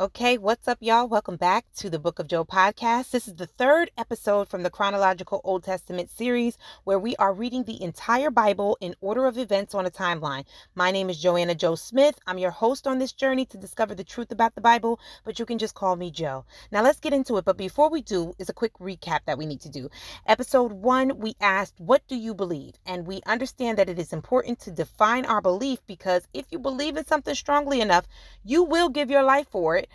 [0.00, 1.08] Okay, what's up, y'all?
[1.08, 3.10] Welcome back to the Book of Job podcast.
[3.10, 7.64] This is the third episode from the chronological Old Testament series where we are reading
[7.64, 10.44] the entire Bible in order of events on a timeline.
[10.76, 12.16] My name is Joanna Jo Smith.
[12.28, 15.44] I'm your host on this journey to discover the truth about the Bible, but you
[15.44, 16.44] can just call me Jo.
[16.70, 17.44] Now, let's get into it.
[17.44, 19.90] But before we do, is a quick recap that we need to do.
[20.26, 22.74] Episode one, we asked, What do you believe?
[22.86, 26.96] And we understand that it is important to define our belief because if you believe
[26.96, 28.06] in something strongly enough,
[28.44, 29.87] you will give your life for it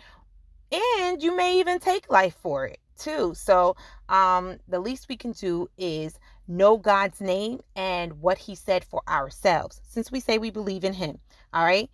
[0.98, 3.34] and you may even take life for it too.
[3.34, 3.76] So,
[4.08, 9.02] um, the least we can do is know God's name and what He said for
[9.08, 11.18] ourselves, since we say we believe in Him.
[11.52, 11.90] All right.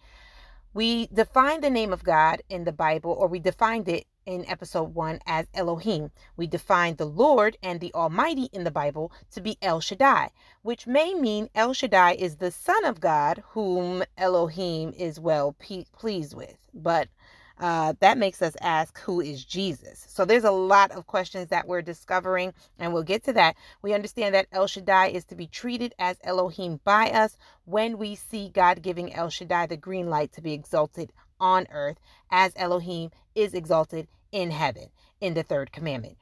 [0.72, 4.94] We define the name of God in the Bible, or we defined it in episode
[4.94, 6.12] one as Elohim.
[6.36, 10.30] We defined the Lord and the Almighty in the Bible to be El Shaddai,
[10.62, 16.34] which may mean El Shaddai is the Son of God, whom Elohim is well pleased
[16.34, 16.56] with.
[16.72, 17.08] But
[17.60, 20.06] uh, that makes us ask who is Jesus.
[20.08, 23.54] So there's a lot of questions that we're discovering, and we'll get to that.
[23.82, 28.14] We understand that El Shaddai is to be treated as Elohim by us when we
[28.14, 31.98] see God giving El Shaddai the green light to be exalted on earth
[32.30, 34.86] as Elohim is exalted in heaven
[35.20, 36.16] in the third commandment,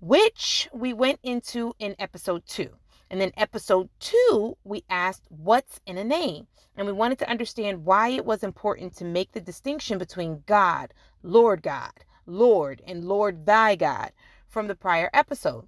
[0.00, 2.70] which we went into in episode two.
[3.10, 6.46] And then episode two, we asked what's in a name.
[6.76, 10.94] And we wanted to understand why it was important to make the distinction between God,
[11.22, 11.92] Lord God,
[12.24, 14.12] Lord, and Lord thy God
[14.46, 15.66] from the prior episode.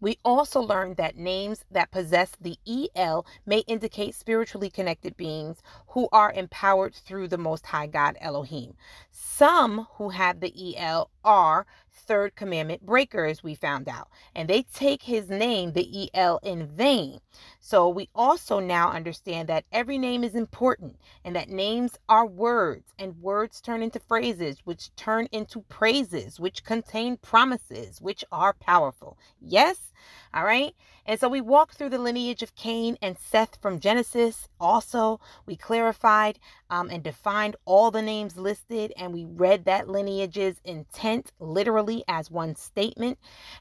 [0.00, 2.58] We also learned that names that possess the
[2.94, 5.62] EL may indicate spiritually connected beings
[5.94, 8.74] who are empowered through the Most High God Elohim.
[9.12, 14.08] Some who have the EL are third commandment breakers, we found out.
[14.34, 17.20] And they take his name, the EL, in vain.
[17.60, 22.92] So we also now understand that every name is important and that names are words
[22.98, 29.16] and words turn into phrases, which turn into praises, which contain promises, which are powerful.
[29.40, 29.92] Yes?
[30.32, 30.74] All right.
[31.06, 34.48] And so we walked through the lineage of Cain and Seth from Genesis.
[34.58, 36.38] Also, we clarified
[36.70, 42.30] um, and defined all the names listed, and we read that lineage's intent literally as
[42.30, 43.18] one statement.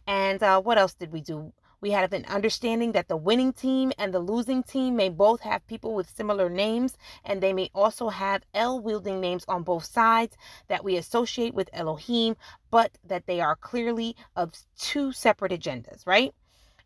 [0.07, 1.51] And uh, what else did we do?
[1.83, 5.67] We have an understanding that the winning team and the losing team may both have
[5.67, 10.37] people with similar names, and they may also have EL wielding names on both sides
[10.69, 12.37] that we associate with Elohim,
[12.71, 16.33] but that they are clearly of two separate agendas, right?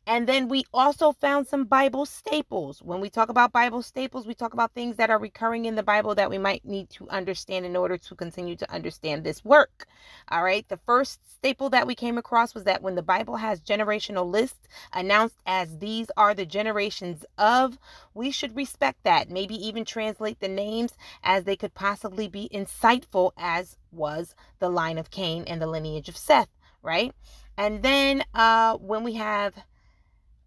[0.07, 2.81] And then we also found some Bible staples.
[2.81, 5.83] When we talk about Bible staples, we talk about things that are recurring in the
[5.83, 9.85] Bible that we might need to understand in order to continue to understand this work.
[10.29, 10.65] All right.
[10.69, 14.69] The first staple that we came across was that when the Bible has generational lists
[14.93, 17.77] announced as these are the generations of,
[18.13, 19.29] we should respect that.
[19.29, 24.97] Maybe even translate the names as they could possibly be insightful, as was the line
[24.97, 26.47] of Cain and the lineage of Seth.
[26.81, 27.13] Right.
[27.57, 29.53] And then uh, when we have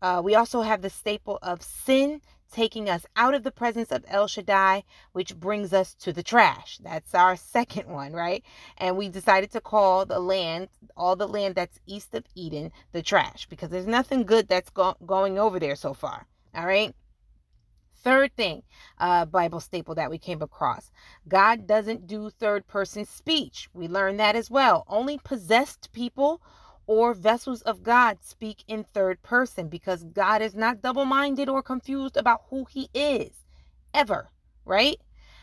[0.02, 2.20] uh, we also have the staple of sin
[2.52, 6.78] taking us out of the presence of El Shaddai, which brings us to the trash.
[6.82, 8.44] That's our second one, right?
[8.78, 13.02] And we decided to call the land, all the land that's east of Eden, the
[13.02, 16.26] trash because there's nothing good that's go- going over there so far.
[16.54, 16.94] All right.
[18.02, 18.62] Third thing,
[18.98, 20.90] uh, Bible staple that we came across
[21.28, 23.68] God doesn't do third person speech.
[23.74, 24.84] We learned that as well.
[24.88, 26.40] Only possessed people
[26.90, 31.62] or vessels of God speak in third person because God is not double minded or
[31.62, 33.30] confused about who he is
[33.94, 34.28] ever,
[34.64, 34.96] right?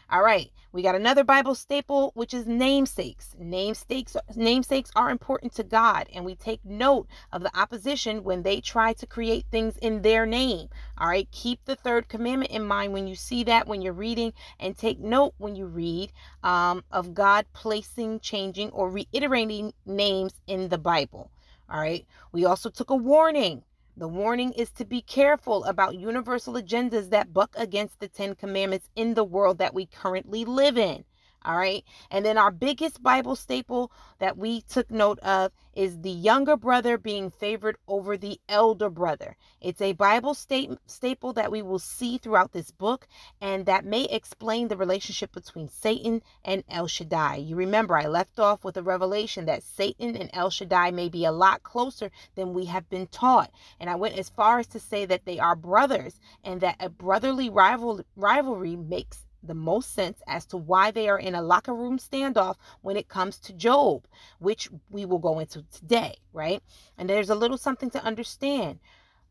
[0.10, 3.34] All right, we got another Bible staple, which is namesakes.
[3.40, 8.60] Namesakes, namesakes are important to God, and we take note of the opposition when they
[8.60, 10.68] try to create things in their name.
[10.98, 14.34] All right, keep the third commandment in mind when you see that when you're reading,
[14.60, 16.12] and take note when you read
[16.44, 21.32] um, of God placing, changing, or reiterating names in the Bible.
[21.70, 22.06] All right.
[22.32, 23.64] We also took a warning.
[23.98, 28.90] The warning is to be careful about universal agendas that buck against the Ten Commandments
[28.96, 31.04] in the world that we currently live in.
[31.48, 31.86] All right.
[32.12, 33.90] And then our biggest Bible staple
[34.20, 39.38] that we took note of is the younger brother being favored over the elder brother.
[39.62, 43.08] It's a Bible state, staple that we will see throughout this book
[43.40, 47.38] and that may explain the relationship between Satan and El Shaddai.
[47.38, 51.24] You remember, I left off with a revelation that Satan and El Shaddai may be
[51.24, 53.52] a lot closer than we have been taught.
[53.80, 56.90] And I went as far as to say that they are brothers and that a
[56.90, 61.74] brotherly rival, rivalry makes the most sense as to why they are in a locker
[61.74, 64.08] room standoff when it comes to Job,
[64.40, 66.62] which we will go into today, right?
[66.98, 68.80] And there's a little something to understand.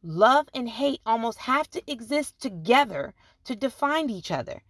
[0.03, 3.15] Love and hate almost have to exist together
[3.45, 4.63] to define each other.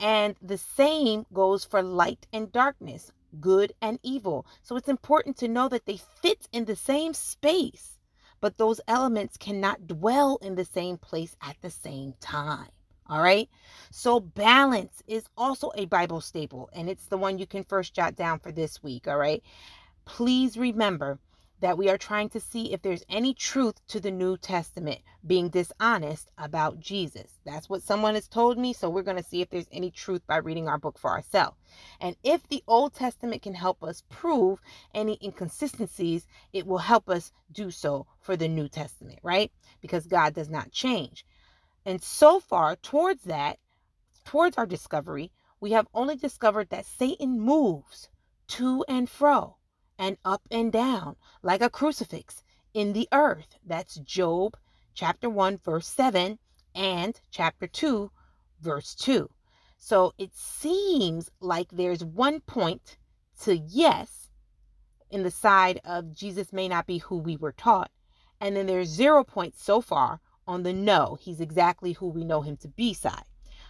[0.00, 3.12] And the same goes for light and darkness.
[3.38, 4.46] good and evil.
[4.62, 7.98] So it's important to know that they fit in the same space,
[8.40, 12.68] but those elements cannot dwell in the same place at the same time.
[13.10, 13.48] All right.
[13.90, 18.14] So balance is also a Bible staple, and it's the one you can first jot
[18.14, 19.08] down for this week.
[19.08, 19.42] All right.
[20.04, 21.18] Please remember
[21.60, 25.48] that we are trying to see if there's any truth to the New Testament being
[25.48, 27.38] dishonest about Jesus.
[27.44, 28.72] That's what someone has told me.
[28.72, 31.58] So we're going to see if there's any truth by reading our book for ourselves.
[32.00, 34.60] And if the Old Testament can help us prove
[34.94, 39.50] any inconsistencies, it will help us do so for the New Testament, right?
[39.82, 41.24] Because God does not change.
[41.86, 43.58] And so far, towards that,
[44.24, 48.08] towards our discovery, we have only discovered that Satan moves
[48.48, 49.56] to and fro
[49.98, 52.42] and up and down like a crucifix
[52.74, 53.58] in the earth.
[53.64, 54.56] That's Job
[54.94, 56.38] chapter 1, verse 7,
[56.74, 58.10] and chapter 2,
[58.60, 59.28] verse 2.
[59.78, 62.98] So it seems like there's one point
[63.42, 64.28] to yes
[65.10, 67.90] in the side of Jesus may not be who we were taught.
[68.40, 72.42] And then there's zero points so far on the no, he's exactly who we know
[72.42, 73.24] him to be side.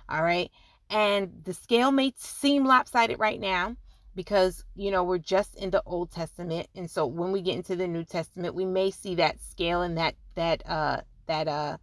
[0.09, 0.51] All right.
[0.89, 3.77] And the scale may seem lopsided right now
[4.17, 6.69] because you know we're just in the old testament.
[6.75, 9.97] And so when we get into the new testament we may see that scale and
[9.99, 11.77] that that uh that uh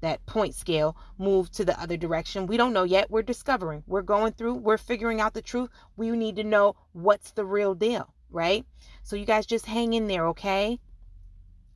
[0.00, 2.46] that point scale move to the other direction.
[2.46, 3.10] We don't know yet.
[3.10, 3.82] We're discovering.
[3.86, 4.54] We're going through.
[4.54, 5.70] We're figuring out the truth.
[5.96, 8.64] We need to know what's the real deal right?
[9.02, 10.80] So you guys just hang in there okay?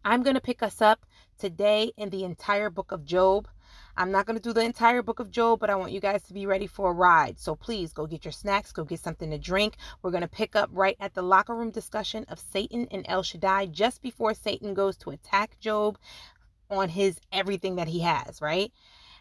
[0.04, 1.04] I'm going to pick us up
[1.38, 3.48] today in the entire book of job
[3.98, 6.22] I'm not going to do the entire book of Job, but I want you guys
[6.24, 7.38] to be ready for a ride.
[7.38, 9.76] So please go get your snacks, go get something to drink.
[10.02, 13.22] We're going to pick up right at the locker room discussion of Satan and El
[13.22, 15.98] Shaddai just before Satan goes to attack Job
[16.68, 18.70] on his everything that he has, right?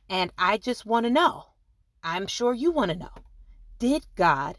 [0.10, 1.46] And I just want to know,
[2.04, 3.14] I'm sure you want to know,
[3.80, 4.58] did God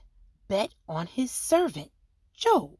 [0.48, 1.90] bet on his servant,
[2.34, 2.78] Job?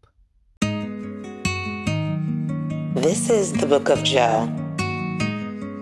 [2.95, 4.49] This is the book of Job,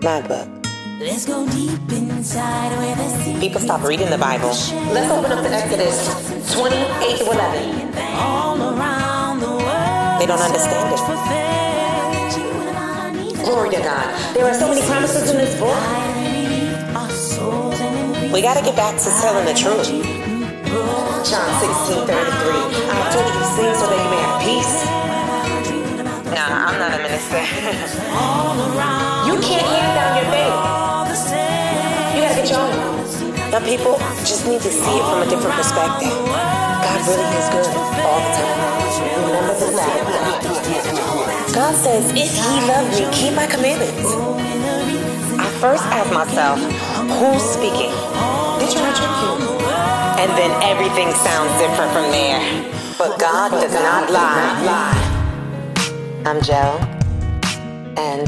[0.05, 4.49] Let's go deep inside where the People stop reading the Bible.
[4.93, 7.97] Let's open up to Exodus 28 to 11.
[8.13, 10.21] all around the world.
[10.21, 11.01] They don't understand it.
[13.45, 14.35] Glory to God.
[14.35, 15.73] There are so many promises in this book.
[18.31, 19.89] We got to get back to telling the truth.
[21.25, 22.13] John 16 33.
[22.93, 25.14] I told you these things so that you may have peace.
[26.33, 27.37] Nah, I'm not a minister.
[29.29, 30.57] you can't hand down your faith.
[32.15, 33.05] You gotta get your own.
[33.51, 36.09] Some people just need to see it from a different perspective.
[36.09, 37.69] God really is good
[38.01, 38.57] all the time.
[39.21, 39.69] Remember the.
[41.53, 44.11] God says, if he loved me, keep my commandments.
[45.39, 46.59] I first ask myself,
[47.21, 47.93] who's speaking?
[48.59, 49.55] Did you trick you?
[50.19, 52.41] And then everything sounds different from there.
[52.97, 55.14] But God does not lie.
[56.27, 56.79] I'm Jo,
[57.97, 58.27] and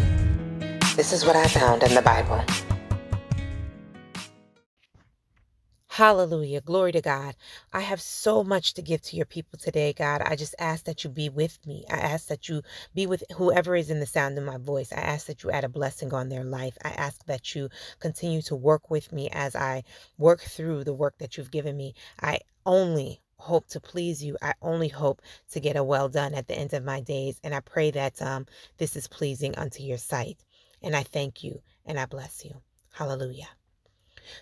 [0.95, 2.43] this is what I found in the Bible.
[5.87, 6.61] Hallelujah.
[6.61, 7.35] Glory to God.
[7.73, 10.21] I have so much to give to your people today, God.
[10.21, 11.85] I just ask that you be with me.
[11.89, 12.61] I ask that you
[12.93, 14.93] be with whoever is in the sound of my voice.
[14.93, 16.77] I ask that you add a blessing on their life.
[16.85, 17.69] I ask that you
[17.99, 19.83] continue to work with me as I
[20.19, 21.95] work through the work that you've given me.
[22.21, 24.37] I only hope to please you.
[24.41, 27.39] I only hope to get a well done at the end of my days.
[27.43, 28.45] And I pray that um,
[28.77, 30.43] this is pleasing unto your sight.
[30.81, 32.55] And I thank you and I bless you.
[32.91, 33.49] Hallelujah.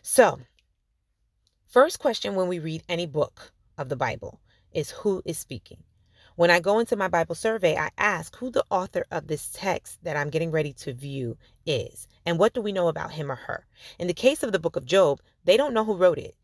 [0.02, 0.40] So,
[1.76, 4.40] First question when we read any book of the Bible
[4.72, 5.84] is who is speaking?
[6.38, 10.02] When I go into my Bible survey, I ask who the author of this text
[10.04, 13.36] that I'm getting ready to view is and what do we know about him or
[13.36, 13.66] her.
[14.00, 16.38] In the case of the book of Job, they don't know who wrote it.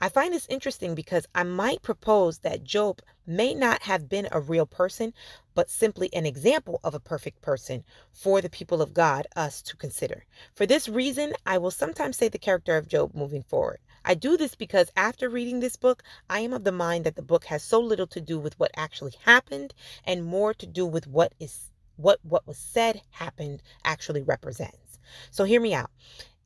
[0.00, 4.40] I find this interesting because I might propose that Job may not have been a
[4.40, 5.12] real person,
[5.54, 9.76] but simply an example of a perfect person for the people of God, us to
[9.76, 10.24] consider.
[10.54, 13.80] For this reason, I will sometimes say the character of Job moving forward.
[14.04, 17.22] I do this because after reading this book, I am of the mind that the
[17.22, 19.74] book has so little to do with what actually happened
[20.04, 25.00] and more to do with what is what what was said happened actually represents.
[25.32, 25.90] So hear me out.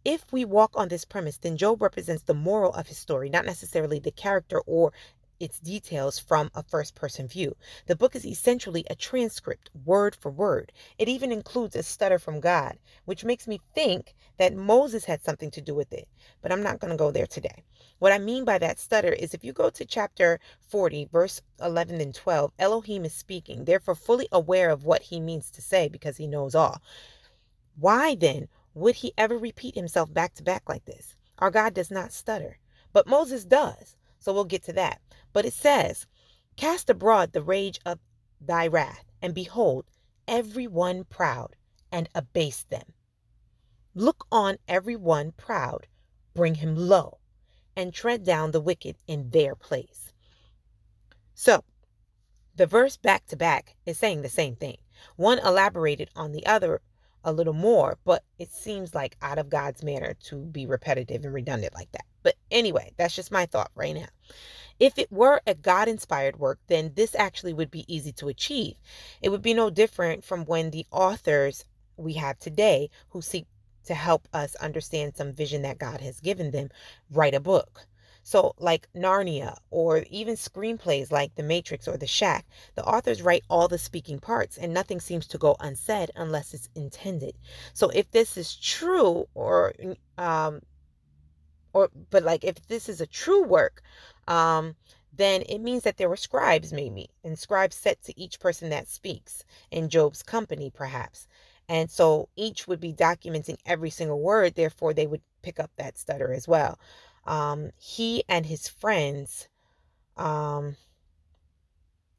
[0.05, 3.47] If we walk on this premise, then Job represents the moral of his story, not
[3.47, 4.93] necessarily the character or
[5.39, 7.57] its details from a first person view.
[7.87, 10.73] The book is essentially a transcript, word for word.
[10.99, 15.53] It even includes a stutter from God, which makes me think that Moses had something
[15.53, 16.09] to do with it.
[16.41, 17.63] But I'm not going to go there today.
[18.01, 22.01] What I mean by that stutter is if you go to chapter 40, verse 11
[22.01, 26.17] and 12, Elohim is speaking, therefore fully aware of what he means to say because
[26.17, 26.83] he knows all.
[27.77, 31.15] Why then would he ever repeat himself back to back like this?
[31.39, 32.59] Our God does not stutter,
[32.93, 33.97] but Moses does.
[34.19, 35.01] So we'll get to that.
[35.33, 36.07] But it says,
[36.57, 37.99] Cast abroad the rage of
[38.41, 39.87] thy wrath, and behold,
[40.29, 41.57] every one proud,
[41.91, 42.95] and abase them.
[43.95, 45.87] Look on every one proud,
[46.35, 47.19] bring him low,
[47.77, 50.13] and tread down the wicked in their place.
[51.35, 51.65] So,
[52.55, 54.77] the verse back to back is saying the same thing.
[55.17, 56.81] One elaborated on the other
[57.25, 61.33] a little more, but it seems like out of God's manner to be repetitive and
[61.33, 62.05] redundant like that.
[62.23, 64.09] But anyway, that's just my thought right now.
[64.81, 68.75] If it were a God inspired work, then this actually would be easy to achieve.
[69.21, 71.65] It would be no different from when the authors
[71.97, 73.47] we have today who seek
[73.85, 76.71] to help us understand some vision that God has given them
[77.11, 77.87] write a book.
[78.25, 83.43] So, like Narnia, or even screenplays like The Matrix or The Shack, the authors write
[83.51, 87.35] all the speaking parts and nothing seems to go unsaid unless it's intended.
[87.75, 89.75] So, if this is true, or,
[90.19, 90.61] um,
[91.73, 93.83] or, but like if this is a true work,
[94.29, 94.77] um,
[95.13, 98.89] then it means that there were scribes, maybe, and scribes set to each person that
[98.89, 101.27] speaks in Job's company, perhaps.
[101.69, 105.99] And so each would be documenting every single word, therefore, they would pick up that
[105.99, 106.79] stutter as well
[107.25, 109.49] um, he and his friends,
[110.17, 110.77] um,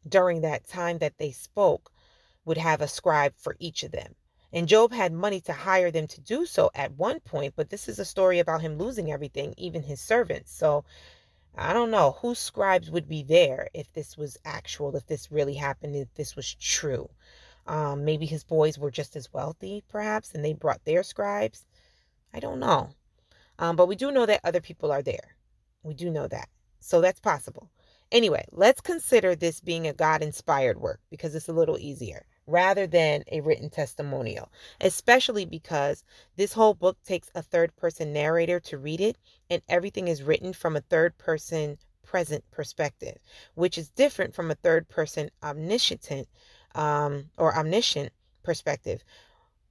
[0.08, 1.92] during that time that they spoke,
[2.46, 4.16] would have a scribe for each of them.
[4.52, 7.90] And Job had money to hire them to do so at one point, but this
[7.90, 10.54] is a story about him losing everything, even his servants.
[10.54, 10.86] So
[11.56, 15.56] I don't know whose scribes would be there if this was actual, if this really
[15.56, 17.10] happened, if this was true.
[17.66, 21.66] Um, maybe his boys were just as wealthy, perhaps, and they brought their scribes.
[22.34, 22.94] I don't know.
[23.60, 25.36] Um, but we do know that other people are there.
[25.84, 26.50] We do know that.
[26.80, 27.70] So that's possible.
[28.12, 32.86] Anyway, let's consider this being a God inspired work because it's a little easier rather
[32.86, 36.04] than a written testimonial, especially because
[36.36, 39.18] this whole book takes a third person narrator to read it
[39.50, 43.18] and everything is written from a third person present perspective,
[43.56, 46.28] which is different from a third person omniscient
[46.76, 48.12] um, or omniscient
[48.44, 49.04] perspective,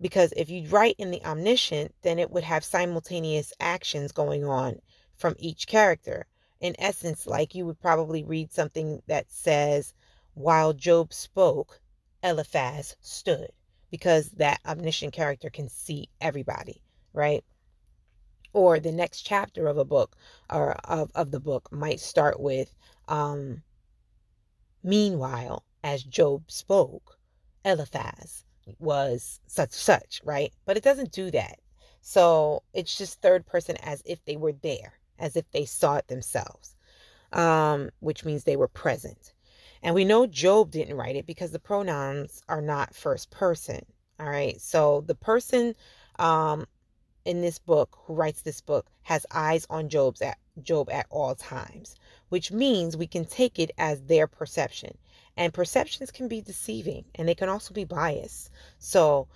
[0.02, 4.80] because if you write in the omniscient, then it would have simultaneous actions going on
[5.14, 6.26] from each character.
[6.60, 9.94] In essence, like you would probably read something that says,
[10.34, 11.80] while Job spoke,
[12.20, 13.52] Eliphaz stood,
[13.92, 16.82] because that omniscient character can see everybody,
[17.12, 17.44] right?
[18.52, 20.16] Or the next chapter of a book
[20.50, 22.74] or of, of the book might start with,
[23.06, 23.62] um,
[24.82, 27.18] meanwhile, as Job spoke,
[27.64, 28.44] Eliphaz
[28.78, 30.52] was such such, right?
[30.64, 31.58] But it doesn't do that.
[32.00, 36.08] So it's just third person as if they were there, as if they saw it
[36.08, 36.74] themselves,
[37.32, 39.32] um, which means they were present.
[39.82, 43.84] And we know Job didn't write it because the pronouns are not first person.
[44.20, 44.60] All right.
[44.60, 45.74] So the person
[46.18, 46.66] um,
[47.24, 51.34] in this book who writes this book has eyes on Job's at Job at all
[51.34, 51.96] times,
[52.28, 54.96] which means we can take it as their perception.
[55.36, 58.50] And perceptions can be deceiving and they can also be biased.
[58.78, 59.28] So,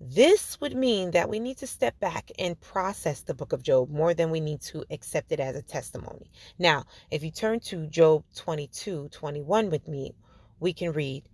[0.00, 3.88] this would mean that we need to step back and process the book of Job
[3.90, 6.30] more than we need to accept it as a testimony.
[6.58, 10.12] Now, if you turn to Job 22 21 with me,
[10.58, 11.28] we can read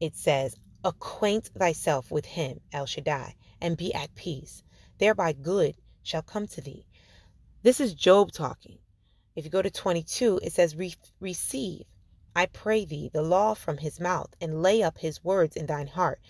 [0.00, 4.62] it says, Acquaint thyself with him, El Shaddai, and be at peace.
[4.98, 6.84] Thereby good shall come to thee.
[7.62, 8.78] This is Job talking.
[9.34, 11.86] If you go to 22, it says, Re- Receive
[12.36, 15.86] I pray thee, the law from his mouth, and lay up his words in thine
[15.86, 16.20] heart.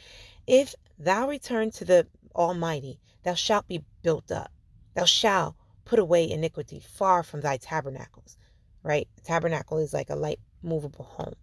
[0.46, 4.52] If thou return to the Almighty, thou shalt be built up.
[4.94, 8.36] Thou shalt put away iniquity far from thy tabernacles.
[8.82, 9.08] Right?
[9.24, 11.34] Tabernacle is like a light movable home.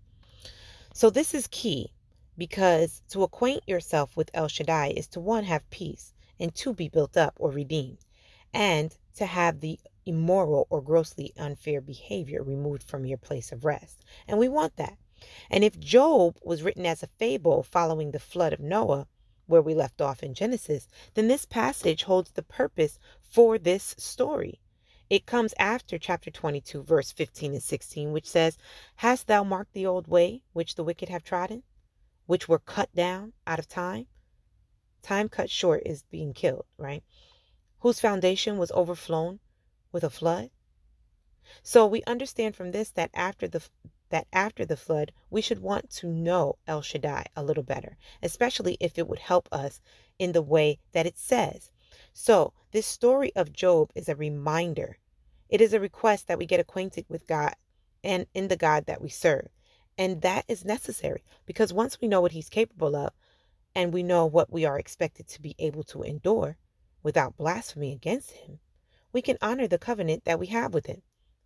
[0.93, 1.91] So this is key
[2.37, 6.89] because to acquaint yourself with El Shaddai is to one have peace and two be
[6.89, 7.99] built up or redeemed
[8.53, 14.03] and to have the immoral or grossly unfair behavior removed from your place of rest.
[14.27, 14.97] And we want that.
[15.49, 19.07] And if Job was written as a fable following the flood of Noah,
[19.45, 24.59] where we left off in Genesis, then this passage holds the purpose for this story.
[25.09, 28.57] It comes after chapter 22, verse 15 and 16, which says,
[28.95, 31.63] Hast thou marked the old way which the wicked have trodden,
[32.27, 34.07] which were cut down out of time?
[35.01, 37.03] Time cut short is being killed, right?
[37.79, 39.41] Whose foundation was overflown
[39.91, 40.51] with a flood?
[41.63, 43.61] So we understand from this that after the
[44.11, 48.77] that after the flood, we should want to know El Shaddai a little better, especially
[48.79, 49.81] if it would help us
[50.19, 51.71] in the way that it says.
[52.13, 54.97] So, this story of Job is a reminder.
[55.49, 57.55] It is a request that we get acquainted with God
[58.03, 59.49] and in the God that we serve.
[59.97, 63.13] And that is necessary because once we know what he's capable of
[63.75, 66.57] and we know what we are expected to be able to endure
[67.03, 68.59] without blasphemy against him,
[69.13, 71.01] we can honor the covenant that we have with him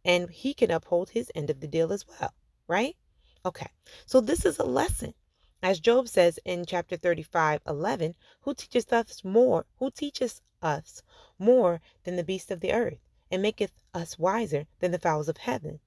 [0.06, 2.34] and he can uphold his end of the deal as well,
[2.68, 2.96] right?
[3.44, 3.70] Okay,
[4.06, 5.16] so this is a lesson.
[5.64, 9.66] As Job says in chapter 35, 11, who teaches us more?
[9.78, 11.02] Who teaches us
[11.40, 13.00] more than the beasts of the earth,
[13.32, 15.80] and maketh us wiser than the fowls of heaven?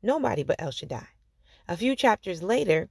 [0.00, 1.08] Nobody but El Shaddai.
[1.66, 2.88] A few chapters later,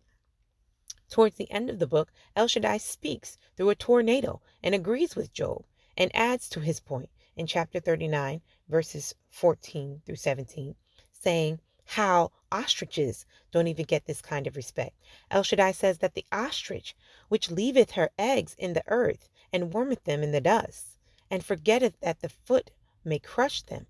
[1.10, 5.32] towards the end of the book, El Shaddai speaks through a tornado and agrees with
[5.32, 5.63] Job
[5.96, 10.75] and adds to his point in chapter 39, verses 14 through 17,
[11.12, 14.96] saying how ostriches don't even get this kind of respect.
[15.30, 16.96] El Shaddai says that the ostrich,
[17.27, 20.98] which leaveth her eggs in the earth and warmeth them in the dust,
[21.30, 22.72] and forgetteth that the foot
[23.04, 23.86] may crush them,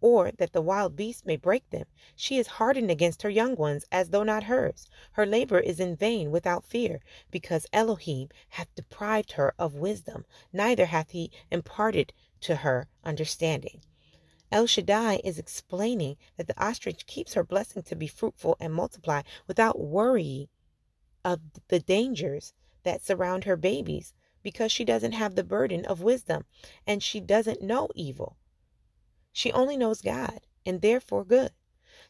[0.00, 1.86] or that the wild beast may break them.
[2.14, 4.88] She is hardened against her young ones, as though not hers.
[5.12, 10.86] Her labor is in vain without fear, because Elohim hath deprived her of wisdom, neither
[10.86, 13.82] hath he imparted to her understanding.
[14.52, 19.22] El Shaddai is explaining that the ostrich keeps her blessing to be fruitful and multiply
[19.46, 20.48] without worry
[21.24, 26.44] of the dangers that surround her babies because she doesn't have the burden of wisdom
[26.86, 28.36] and she doesn't know evil.
[29.32, 31.52] She only knows God and therefore good.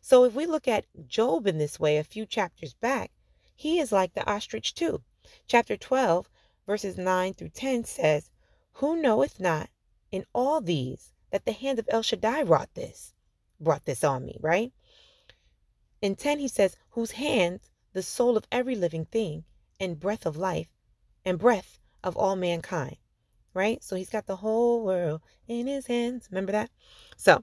[0.01, 3.11] So if we look at Job in this way a few chapters back,
[3.55, 5.03] he is like the ostrich too.
[5.47, 6.31] Chapter 12,
[6.67, 8.31] verses 9 through 10 says,
[8.75, 9.69] Who knoweth not
[10.11, 13.15] in all these that the hand of El Shaddai wrought this,
[13.61, 14.73] brought this on me, right?
[16.03, 19.45] In 10, he says, Whose hands the soul of every living thing,
[19.79, 20.69] and breath of life,
[21.25, 22.97] and breath of all mankind
[23.55, 23.83] right?
[23.83, 26.29] So he's got the whole world in his hands.
[26.31, 26.71] Remember that?
[27.17, 27.43] So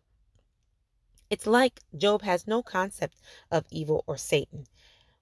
[1.29, 3.17] it's like Job has no concept
[3.51, 4.65] of evil or Satan,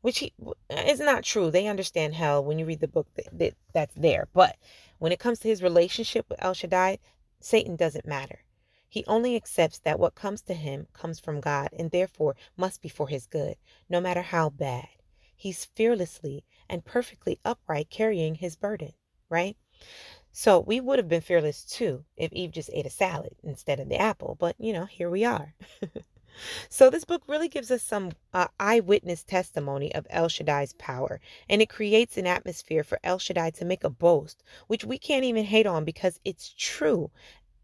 [0.01, 0.33] which he,
[0.69, 1.49] is not true.
[1.49, 4.27] They understand hell when you read the book that, that that's there.
[4.33, 4.57] But
[4.99, 6.99] when it comes to his relationship with El Shaddai,
[7.39, 8.43] Satan doesn't matter.
[8.87, 12.89] He only accepts that what comes to him comes from God and therefore must be
[12.89, 13.57] for his good,
[13.89, 14.87] no matter how bad.
[15.35, 18.93] He's fearlessly and perfectly upright carrying his burden,
[19.29, 19.57] right?
[20.31, 23.89] So we would have been fearless too if Eve just ate a salad instead of
[23.89, 24.35] the apple.
[24.39, 25.53] But, you know, here we are.
[26.69, 31.19] so this book really gives us some uh, eyewitness testimony of El Shaddai's power.
[31.49, 35.23] And it creates an atmosphere for El Shaddai to make a boast, which we can't
[35.25, 37.11] even hate on because it's true.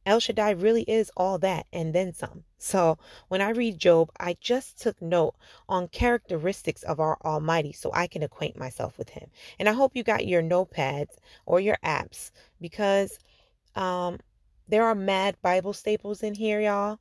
[0.05, 2.43] El Shaddai really is all that and then some.
[2.57, 5.36] So when I read Job, I just took note
[5.69, 9.29] on characteristics of our Almighty so I can acquaint myself with Him.
[9.60, 13.19] And I hope you got your notepads or your apps because
[13.75, 14.19] um,
[14.71, 16.99] there are mad Bible staples in here, y'all.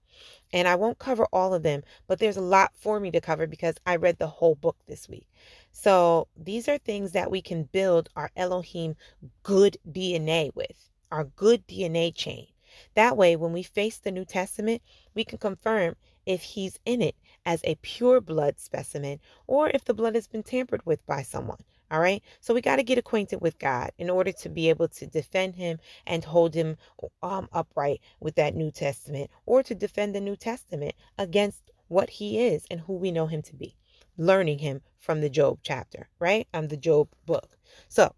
[0.52, 3.46] And I won't cover all of them, but there's a lot for me to cover
[3.46, 5.28] because I read the whole book this week.
[5.70, 8.96] So these are things that we can build our Elohim
[9.44, 12.48] good DNA with, our good DNA chain.
[12.94, 14.82] That way, when we face the New Testament,
[15.14, 15.94] we can confirm
[16.26, 17.14] if he's in it
[17.46, 21.62] as a pure blood specimen or if the blood has been tampered with by someone.
[21.90, 22.22] All right.
[22.40, 25.56] So we got to get acquainted with God in order to be able to defend
[25.56, 26.76] him and hold him
[27.22, 32.40] um, upright with that New Testament or to defend the New Testament against what he
[32.46, 33.76] is and who we know him to be.
[34.16, 36.46] Learning him from the Job chapter, right?
[36.54, 37.56] I'm um, the Job book.
[37.88, 38.14] So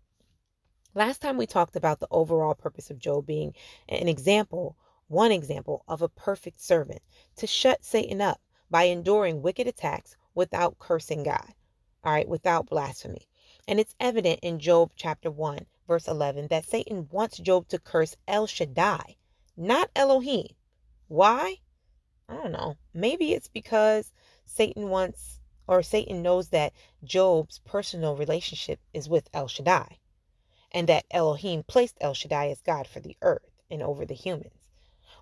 [0.95, 3.55] Last time we talked about the overall purpose of Job being
[3.89, 4.77] an example,
[5.09, 7.01] one example of a perfect servant
[7.37, 11.55] to shut Satan up by enduring wicked attacks without cursing God,
[12.05, 13.27] all right, without blasphemy.
[13.73, 18.19] And it's evident in Job chapter 1, verse 11, that Satan wants Job to curse
[18.29, 19.17] El Shaddai,
[19.57, 20.49] not Elohim.
[21.09, 21.57] Why?
[22.29, 22.77] I don't know.
[22.93, 24.13] Maybe it's because
[24.45, 30.01] Satan wants, or Satan knows that Job's personal relationship is with El Shaddai
[30.71, 34.69] and that Elohim placed El Shaddai as God for the earth and over the humans.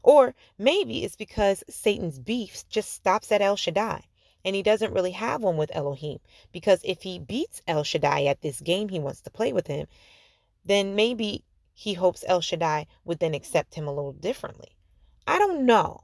[0.03, 4.09] Or maybe it's because Satan's beef just stops at El Shaddai
[4.45, 6.19] and he doesn't really have one with Elohim
[6.53, 9.87] because if he beats El Shaddai at this game he wants to play with him,
[10.65, 14.77] then maybe he hopes El Shaddai would then accept him a little differently.
[15.27, 16.01] I don't know.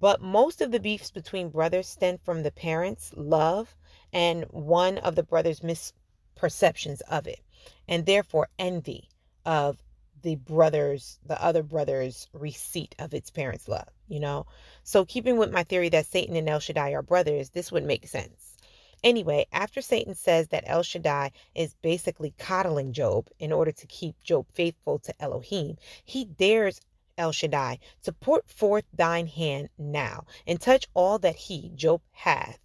[0.00, 3.74] But most of the beefs between brothers stem from the parents' love
[4.12, 7.40] and one of the brothers' misperceptions of it
[7.88, 9.08] and therefore envy
[9.44, 9.82] of
[10.22, 14.46] the brothers, the other brother's receipt of its parents' love, you know?
[14.82, 18.06] So, keeping with my theory that Satan and El Shaddai are brothers, this would make
[18.06, 18.56] sense.
[19.04, 24.20] Anyway, after Satan says that El Shaddai is basically coddling Job in order to keep
[24.22, 26.80] Job faithful to Elohim, he dares
[27.16, 32.58] El Shaddai to put forth thine hand now and touch all that he, Job, hath.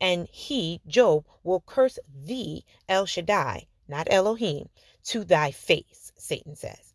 [0.00, 4.68] And he, Job, will curse thee, El Shaddai, not Elohim,
[5.04, 6.94] to thy face, Satan says.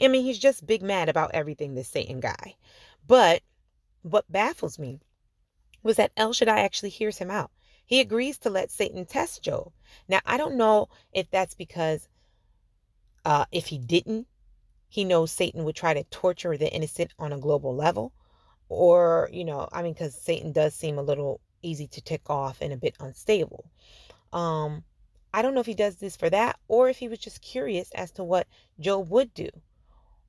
[0.00, 2.56] I mean, he's just big mad about everything, this Satan guy.
[3.08, 3.42] But
[4.02, 5.00] what baffles me
[5.82, 7.50] was that El Shaddai actually hears him out.
[7.84, 9.72] He agrees to let Satan test Job.
[10.08, 12.06] Now, I don't know if that's because
[13.24, 14.26] uh, if he didn't,
[14.90, 18.12] he knows Satan would try to torture the innocent on a global level.
[18.68, 22.58] Or, you know, I mean, because Satan does seem a little easy to tick off
[22.60, 23.70] and a bit unstable.
[24.34, 24.84] Um,
[25.32, 27.90] I don't know if he does this for that or if he was just curious
[27.92, 28.46] as to what
[28.78, 29.48] Job would do.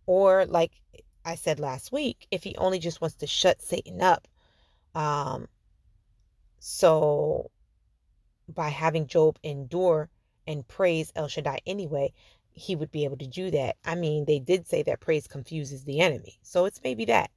[0.06, 0.72] Or, like
[1.26, 4.28] I said last week, if he only just wants to shut Satan up.
[4.96, 5.48] Um,
[6.60, 7.52] so,
[8.48, 10.10] by having Job endure
[10.48, 12.14] and praise El Shaddai anyway,
[12.52, 13.78] he would be able to do that.
[13.86, 16.40] I mean, they did say that praise confuses the enemy.
[16.42, 17.32] So, it's maybe that.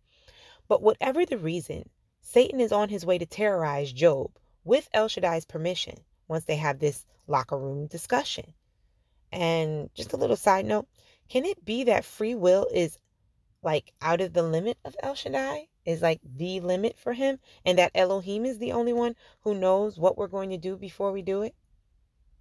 [0.68, 1.88] But whatever the reason,
[2.20, 4.30] Satan is on his way to terrorize Job
[4.64, 8.54] with El Shaddai's permission once they have this locker room discussion.
[9.30, 10.86] And just a little side note
[11.28, 12.98] can it be that free will is
[13.62, 15.68] like out of the limit of El Shaddai?
[15.84, 17.40] Is like the limit for him?
[17.64, 21.12] And that Elohim is the only one who knows what we're going to do before
[21.12, 21.54] we do it?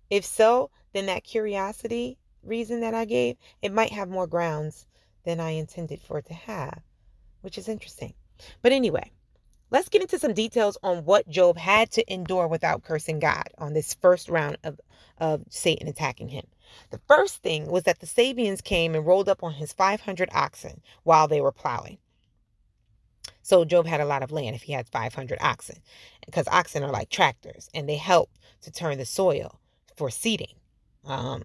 [0.10, 4.88] If so, then that curiosity reason that I gave, it might have more grounds
[5.24, 6.82] than I intended for it to have,
[7.42, 8.14] which is interesting.
[8.62, 9.12] But anyway,
[9.72, 13.74] let's get into some details on what Job had to endure without cursing God on
[13.74, 14.80] this first round of,
[15.18, 16.46] of Satan attacking him.
[16.92, 20.82] The first thing was that the Sabeans came and rolled up on his 500 oxen
[21.04, 21.98] while they were plowing.
[23.42, 25.78] So Job had a lot of land if he had 500 oxen,
[26.26, 28.30] because oxen are like tractors and they help
[28.62, 29.60] to turn the soil
[29.96, 30.56] for seeding.
[31.06, 31.44] Um,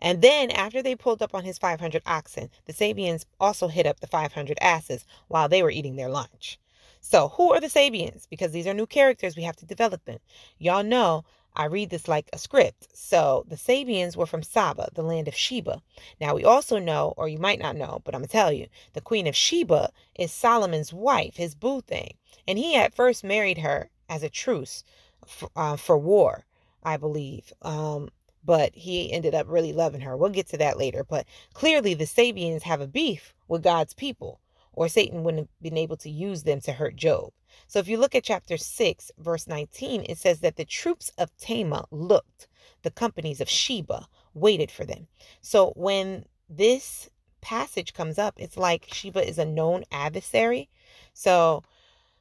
[0.00, 4.00] and then after they pulled up on his 500 oxen, the Sabeans also hit up
[4.00, 6.58] the 500 asses while they were eating their lunch.
[7.04, 8.28] So, who are the Sabeans?
[8.30, 10.20] Because these are new characters, we have to develop them.
[10.58, 12.96] Y'all know I read this like a script.
[12.96, 15.82] So, the Sabeans were from Saba, the land of Sheba.
[16.20, 18.68] Now, we also know, or you might not know, but I'm going to tell you,
[18.92, 22.14] the Queen of Sheba is Solomon's wife, his boo thing.
[22.46, 24.84] And he at first married her as a truce
[25.26, 26.44] for, uh, for war,
[26.84, 27.52] I believe.
[27.62, 28.10] Um,
[28.44, 30.16] but he ended up really loving her.
[30.16, 31.02] We'll get to that later.
[31.02, 34.38] But clearly, the Sabeans have a beef with God's people
[34.72, 37.32] or Satan wouldn't have been able to use them to hurt Job.
[37.66, 41.36] So if you look at chapter 6, verse 19, it says that the troops of
[41.36, 42.48] Tema looked,
[42.82, 45.08] the companies of Sheba waited for them.
[45.40, 50.70] So when this passage comes up, it's like Sheba is a known adversary.
[51.12, 51.62] So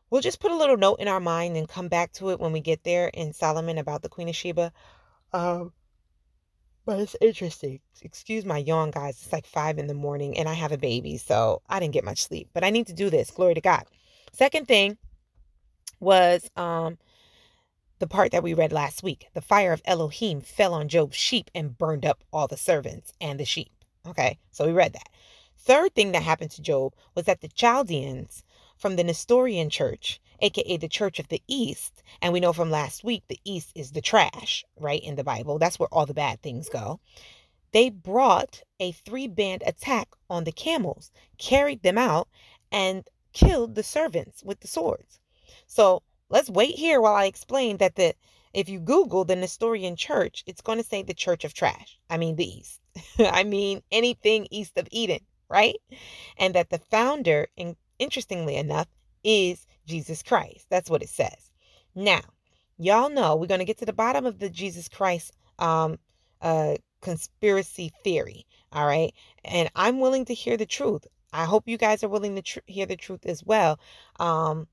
[0.09, 2.51] we'll just put a little note in our mind and come back to it when
[2.51, 4.73] we get there in Solomon about the Queen of Sheba.
[5.33, 5.71] Um,
[6.91, 7.79] but it's interesting.
[8.01, 9.21] Excuse my yawn, guys.
[9.23, 12.03] It's like five in the morning and I have a baby, so I didn't get
[12.03, 12.49] much sleep.
[12.53, 13.31] But I need to do this.
[13.31, 13.85] Glory to God.
[14.33, 14.97] Second thing
[16.01, 16.97] was um
[17.99, 19.27] the part that we read last week.
[19.33, 23.39] The fire of Elohim fell on Job's sheep and burned up all the servants and
[23.39, 23.71] the sheep.
[24.05, 25.07] Okay, so we read that.
[25.57, 28.43] Third thing that happened to Job was that the Chaldeans
[28.81, 32.01] from the Nestorian church aka the Church of the East.
[32.21, 35.59] And we know from last week, the East is the trash, right, in the Bible.
[35.59, 36.99] That's where all the bad things go.
[37.71, 42.27] They brought a three band attack on the camels, carried them out,
[42.71, 45.19] and killed the servants with the swords.
[45.67, 48.15] So let's wait here while I explain that the
[48.53, 51.97] if you Google the Nestorian church, it's going to say the church of trash.
[52.09, 52.81] I mean, the East.
[53.19, 55.77] I mean, anything east of Eden, right?
[56.37, 57.47] And that the founder,
[58.01, 58.87] interestingly enough,
[59.23, 60.65] is Jesus Christ.
[60.69, 61.51] That's what it says.
[61.93, 62.21] Now,
[62.77, 65.99] y'all know we're going to get to the bottom of the Jesus Christ um,
[66.41, 68.45] uh, conspiracy theory.
[68.73, 69.13] All right.
[69.45, 71.05] And I'm willing to hear the truth.
[71.33, 73.79] I hope you guys are willing to tr- hear the truth as well.
[74.19, 74.67] Um,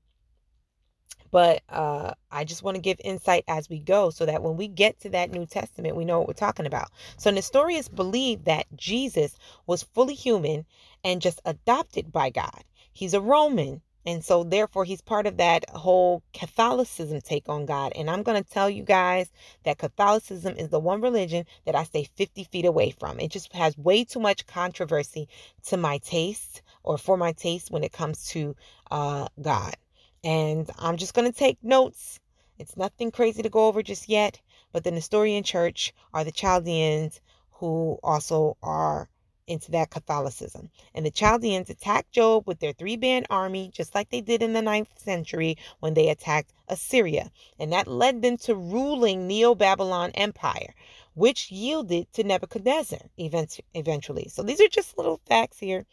[1.31, 4.67] but uh, I just want to give insight as we go so that when we
[4.67, 6.89] get to that New Testament, we know what we're talking about.
[7.17, 9.37] So, Nestorius believed that Jesus
[9.67, 10.65] was fully human
[11.03, 12.63] and just adopted by God.
[12.99, 17.91] He's a Roman and so, therefore, he's part of that whole Catholicism take on God.
[17.95, 19.29] And I'm going to tell you guys
[19.65, 23.19] that Catholicism is the one religion that I stay 50 feet away from.
[23.19, 25.27] It just has way too much controversy
[25.67, 28.55] to my taste or for my taste when it comes to
[28.89, 29.75] uh, God.
[30.23, 32.19] And I'm just going to take notes.
[32.57, 34.39] It's nothing crazy to go over just yet.
[34.71, 39.09] But the Nestorian Church are the Chaldeans who also are
[39.49, 40.69] into that Catholicism.
[40.93, 44.53] And the Chaldeans attacked Job with their three band army, just like they did in
[44.53, 47.31] the ninth century when they attacked Assyria.
[47.59, 50.75] And that led them to ruling Neo Babylon Empire,
[51.15, 54.27] which yielded to Nebuchadnezzar eventually.
[54.29, 55.85] So these are just little facts here.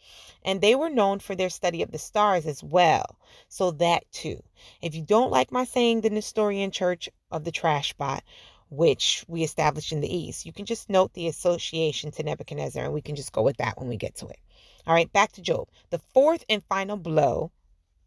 [0.45, 3.17] And they were known for their study of the stars as well.
[3.49, 4.43] So that too.
[4.81, 8.23] If you don't like my saying the Nestorian Church of the Trash Spot,
[8.69, 10.45] which we established in the East.
[10.45, 13.77] You can just note the association to Nebuchadnezzar, and we can just go with that
[13.77, 14.39] when we get to it.
[14.85, 15.67] All right, back to Job.
[15.89, 17.51] The fourth and final blow,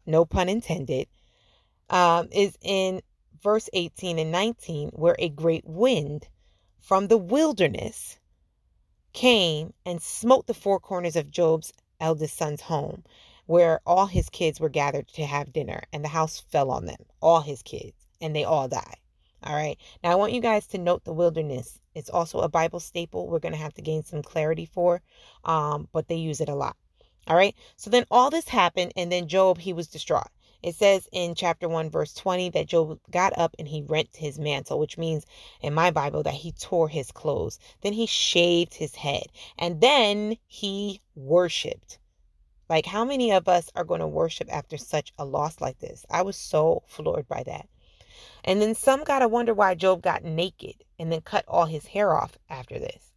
[0.06, 1.08] no pun intended,
[1.88, 3.02] um, is in
[3.42, 6.28] verse 18 and 19, where a great wind
[6.78, 8.18] from the wilderness
[9.12, 13.04] came and smote the four corners of Job's eldest son's home,
[13.46, 17.04] where all his kids were gathered to have dinner, and the house fell on them,
[17.20, 18.99] all his kids, and they all died.
[19.42, 19.78] All right.
[20.04, 21.80] Now, I want you guys to note the wilderness.
[21.94, 23.26] It's also a Bible staple.
[23.26, 25.00] We're going to have to gain some clarity for,
[25.44, 26.76] um, but they use it a lot.
[27.26, 27.54] All right.
[27.76, 30.28] So then all this happened, and then Job, he was distraught.
[30.62, 34.38] It says in chapter 1, verse 20, that Job got up and he rent his
[34.38, 35.24] mantle, which means
[35.62, 37.58] in my Bible that he tore his clothes.
[37.80, 41.98] Then he shaved his head, and then he worshiped.
[42.68, 46.04] Like, how many of us are going to worship after such a loss like this?
[46.10, 47.69] I was so floored by that.
[48.44, 51.86] And then some got to wonder why Job got naked and then cut all his
[51.86, 53.12] hair off after this.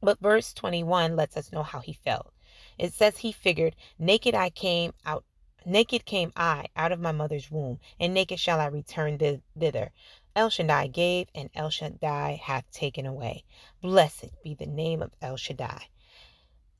[0.00, 2.32] But verse 21 lets us know how he felt.
[2.78, 5.24] It says he figured, Naked I came out,
[5.64, 9.92] naked came I out of my mother's womb, and naked shall I return thither.
[10.34, 13.44] El Shaddai gave, and El Shaddai hath taken away.
[13.80, 15.88] Blessed be the name of El Shaddai.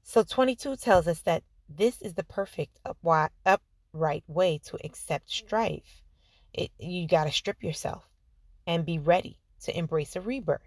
[0.02, 6.02] So 22 tells us that this is the perfect upright way to accept strife
[6.54, 8.08] it, you got to strip yourself
[8.66, 10.60] and be ready to embrace a rebirth.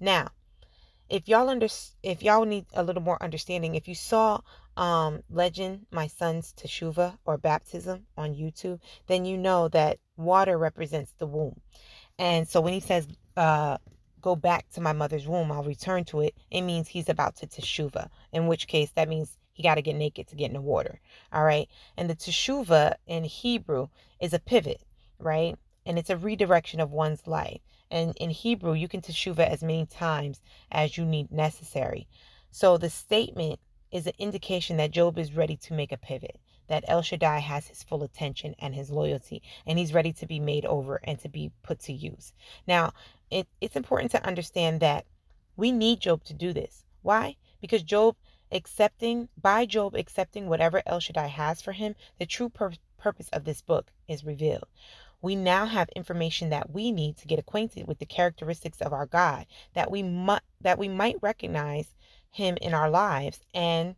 [0.00, 0.28] Now,
[1.08, 1.68] if y'all under
[2.02, 4.40] if y'all need a little more understanding, if you saw
[4.76, 11.12] um Legend My Son's Teshuva or baptism on YouTube, then you know that water represents
[11.18, 11.60] the womb.
[12.18, 13.78] And so when he says uh
[14.20, 17.46] go back to my mother's womb, I'll return to it, it means he's about to
[17.46, 20.60] teshuva, in which case that means he got to get naked to get in the
[20.60, 21.00] water.
[21.32, 21.68] All right.
[21.96, 23.88] And the teshuva in Hebrew
[24.20, 24.80] is a pivot,
[25.18, 25.56] right?
[25.84, 27.60] And it's a redirection of one's life.
[27.90, 30.40] And in Hebrew, you can teshuva as many times
[30.70, 32.06] as you need necessary.
[32.52, 33.58] So the statement
[33.90, 37.66] is an indication that Job is ready to make a pivot, that El Shaddai has
[37.66, 41.28] his full attention and his loyalty, and he's ready to be made over and to
[41.28, 42.32] be put to use.
[42.64, 42.92] Now,
[43.28, 45.04] it, it's important to understand that
[45.56, 46.84] we need Job to do this.
[47.02, 47.34] Why?
[47.60, 48.14] Because Job
[48.50, 53.44] accepting by Job accepting whatever El Shaddai has for him, the true pur- purpose of
[53.44, 54.66] this book is revealed.
[55.20, 59.06] We now have information that we need to get acquainted with the characteristics of our
[59.06, 61.94] God, that we might that we might recognize
[62.30, 63.96] him in our lives and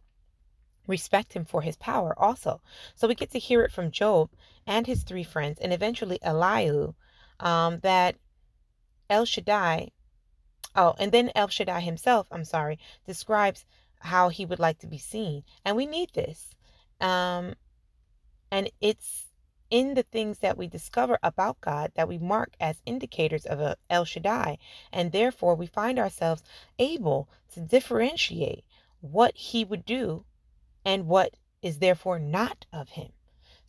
[0.87, 2.61] respect him for his power also.
[2.95, 4.31] So we get to hear it from Job
[4.67, 6.95] and his three friends, and eventually Elihu,
[7.39, 8.17] um, that
[9.09, 9.91] El Shaddai,
[10.75, 13.65] oh, and then El Shaddai himself, I'm sorry, describes
[14.01, 15.45] how he would like to be seen.
[15.65, 16.51] And we need this.
[17.01, 17.55] Um,
[18.51, 19.27] and it's
[19.71, 24.05] in the things that we discover about God that we mark as indicators of El
[24.05, 24.59] Shaddai.
[24.93, 26.43] And therefore, we find ourselves
[26.79, 28.65] able to differentiate
[29.01, 30.25] what he would do
[30.85, 33.13] and what is therefore not of him.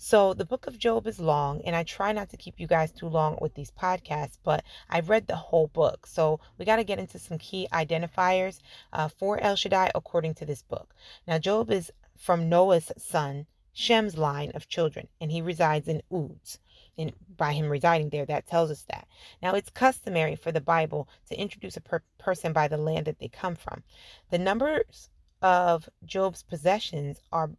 [0.03, 2.91] So the book of Job is long, and I try not to keep you guys
[2.91, 6.07] too long with these podcasts, but I've read the whole book.
[6.07, 8.61] So we got to get into some key identifiers
[8.91, 10.95] uh, for El Shaddai according to this book.
[11.27, 16.57] Now, Job is from Noah's son, Shem's line of children, and he resides in Uz.
[16.97, 19.07] And by him residing there, that tells us that.
[19.39, 23.19] Now, it's customary for the Bible to introduce a per- person by the land that
[23.19, 23.83] they come from.
[24.31, 25.11] The numbers
[25.43, 27.51] of Job's possessions are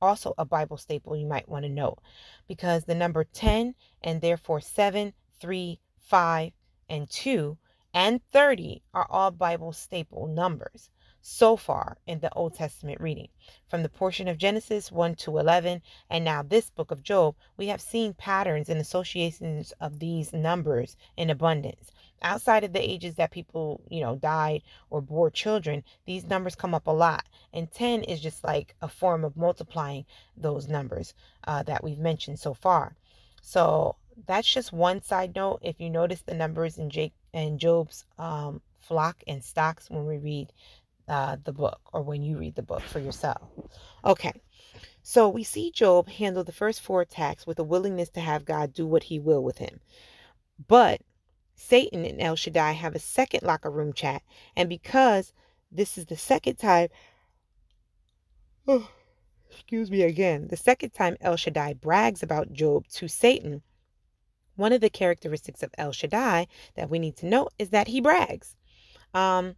[0.00, 1.96] also a Bible staple you might want to know
[2.46, 6.52] because the number 10 and therefore 7, 3, 5,
[6.88, 7.58] and 2
[7.94, 10.90] and 30 are all Bible staple numbers
[11.22, 13.28] so far in the Old Testament reading.
[13.68, 17.66] From the portion of Genesis 1 to 11, and now this book of Job, we
[17.66, 21.90] have seen patterns and associations of these numbers in abundance.
[22.22, 26.74] Outside of the ages that people, you know, died or bore children, these numbers come
[26.74, 27.24] up a lot.
[27.52, 32.38] And 10 is just like a form of multiplying those numbers uh, that we've mentioned
[32.38, 32.96] so far.
[33.42, 35.60] So that's just one side note.
[35.62, 40.18] If you notice the numbers in Jake and Job's um, flock and stocks when we
[40.18, 40.52] read
[41.08, 43.42] uh, the book or when you read the book for yourself.
[44.04, 44.32] Okay,
[45.02, 48.72] so we see Job handle the first four attacks with a willingness to have God
[48.72, 49.80] do what he will with him.
[50.66, 51.00] But
[51.56, 54.22] Satan and El Shaddai have a second locker room chat,
[54.54, 55.32] and because
[55.72, 56.88] this is the second time,
[58.68, 58.88] oh,
[59.50, 63.62] excuse me again, the second time El Shaddai brags about Job to Satan,
[64.54, 68.00] one of the characteristics of El Shaddai that we need to note is that he
[68.00, 68.54] brags.
[69.14, 69.56] Um,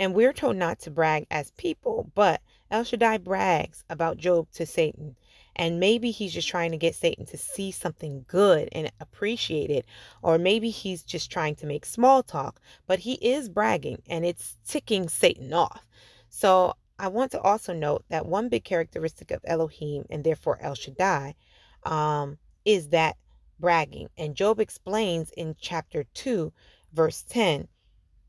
[0.00, 2.40] and we're told not to brag as people, but
[2.70, 5.16] El Shaddai brags about Job to Satan.
[5.60, 9.84] And maybe he's just trying to get Satan to see something good and appreciate it.
[10.22, 14.56] Or maybe he's just trying to make small talk, but he is bragging and it's
[14.66, 15.84] ticking Satan off.
[16.30, 20.74] So I want to also note that one big characteristic of Elohim and therefore El
[20.74, 21.34] Shaddai
[21.82, 23.18] um, is that
[23.58, 24.08] bragging.
[24.16, 26.50] And Job explains in chapter 2,
[26.94, 27.68] verse 10,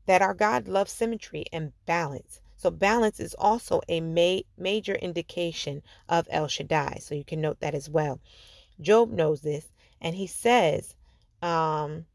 [0.04, 2.41] that our God loves symmetry and balance.
[2.62, 6.98] So, balance is also a ma- major indication of El Shaddai.
[7.00, 8.20] So, you can note that as well.
[8.80, 10.94] Job knows this, and he says,
[11.42, 12.06] um,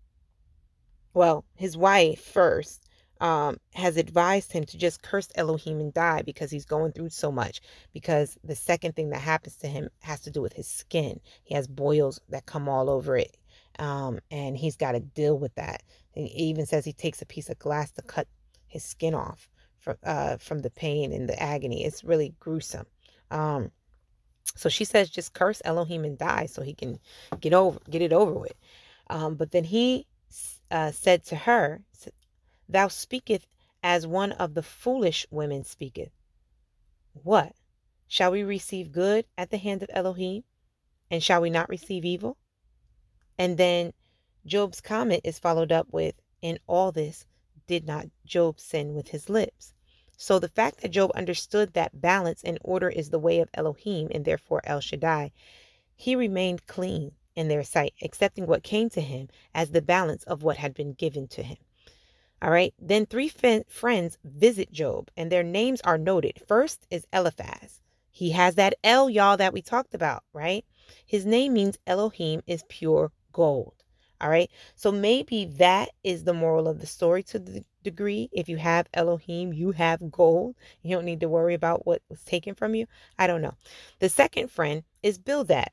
[1.13, 2.87] well, his wife first
[3.19, 7.29] um, has advised him to just curse Elohim and die because he's going through so
[7.29, 7.59] much.
[7.91, 11.19] Because the second thing that happens to him has to do with his skin.
[11.43, 13.35] He has boils that come all over it,
[13.79, 15.83] um, and he's got to deal with that.
[16.13, 18.29] He even says he takes a piece of glass to cut
[18.65, 19.49] his skin off
[19.87, 21.85] from uh, from the pain and the agony.
[21.85, 22.85] It's really gruesome.
[23.31, 23.71] Um,
[24.55, 26.99] so she says, just curse Elohim and die so he can
[27.39, 28.55] get over get it over with.
[29.09, 30.05] Um, but then he
[30.71, 31.81] uh, said to her,
[32.67, 33.47] Thou speakest
[33.83, 36.11] as one of the foolish women speaketh.
[37.13, 37.53] What?
[38.07, 40.43] Shall we receive good at the hand of Elohim?
[41.09, 42.37] And shall we not receive evil?
[43.37, 43.93] And then
[44.45, 47.25] Job's comment is followed up with, In all this
[47.67, 49.73] did not Job sin with his lips.
[50.19, 54.07] So the fact that Job understood that balance and order is the way of Elohim
[54.11, 55.31] and therefore El Shaddai,
[55.95, 60.41] he remained clean in their sight, accepting what came to him as the balance of
[60.41, 61.57] what had been given to him.
[62.41, 62.73] All right.
[62.79, 66.41] Then three friends visit Job, and their names are noted.
[66.47, 67.81] First is Eliphaz.
[68.09, 70.65] He has that El, y'all, that we talked about, right?
[71.05, 73.83] His name means Elohim is pure gold.
[74.19, 74.49] All right.
[74.75, 78.29] So maybe that is the moral of the story to the degree.
[78.31, 80.55] If you have Elohim, you have gold.
[80.83, 82.85] You don't need to worry about what was taken from you.
[83.17, 83.55] I don't know.
[83.99, 85.69] The second friend is Bildad,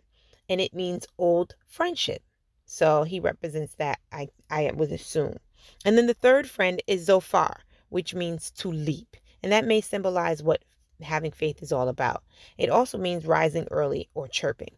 [0.48, 2.22] and it means old friendship.
[2.66, 5.38] So he represents that, I, I would assume.
[5.84, 9.16] And then the third friend is Zophar, which means to leap.
[9.42, 10.64] And that may symbolize what
[11.02, 12.22] having faith is all about.
[12.56, 14.74] It also means rising early or chirping.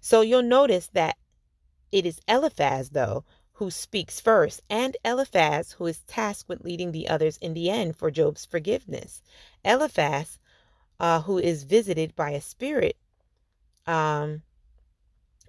[0.00, 1.16] So you'll notice that
[1.90, 3.24] it is Eliphaz, though,
[3.58, 7.96] who speaks first, and Eliphaz who is tasked with leading the others in the end
[7.96, 9.22] for Job's forgiveness.
[9.64, 10.38] Eliphaz,
[11.00, 12.96] uh, who is visited by a spirit
[13.86, 14.42] um,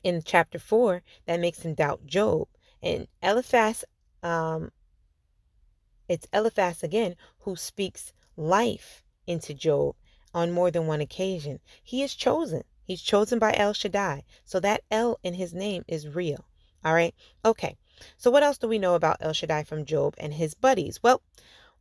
[0.04, 2.48] in chapter 4 that makes him doubt Job.
[2.82, 3.84] And Eliphaz
[4.24, 4.72] um,
[6.08, 9.96] it's Eliphaz again who speaks life into Job
[10.34, 11.60] on more than one occasion.
[11.84, 12.64] He is chosen.
[12.86, 14.24] He's chosen by El Shaddai.
[14.46, 16.46] So that El in his name is real.
[16.86, 17.14] All right.
[17.44, 17.76] Okay.
[18.18, 21.02] So what else do we know about El Shaddai from Job and his buddies?
[21.02, 21.22] Well,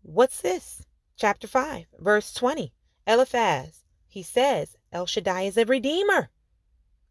[0.03, 0.87] what's this?
[1.17, 2.73] Chapter 5, verse 20.
[3.07, 6.31] Eliphaz, he says, El Shaddai is a redeemer.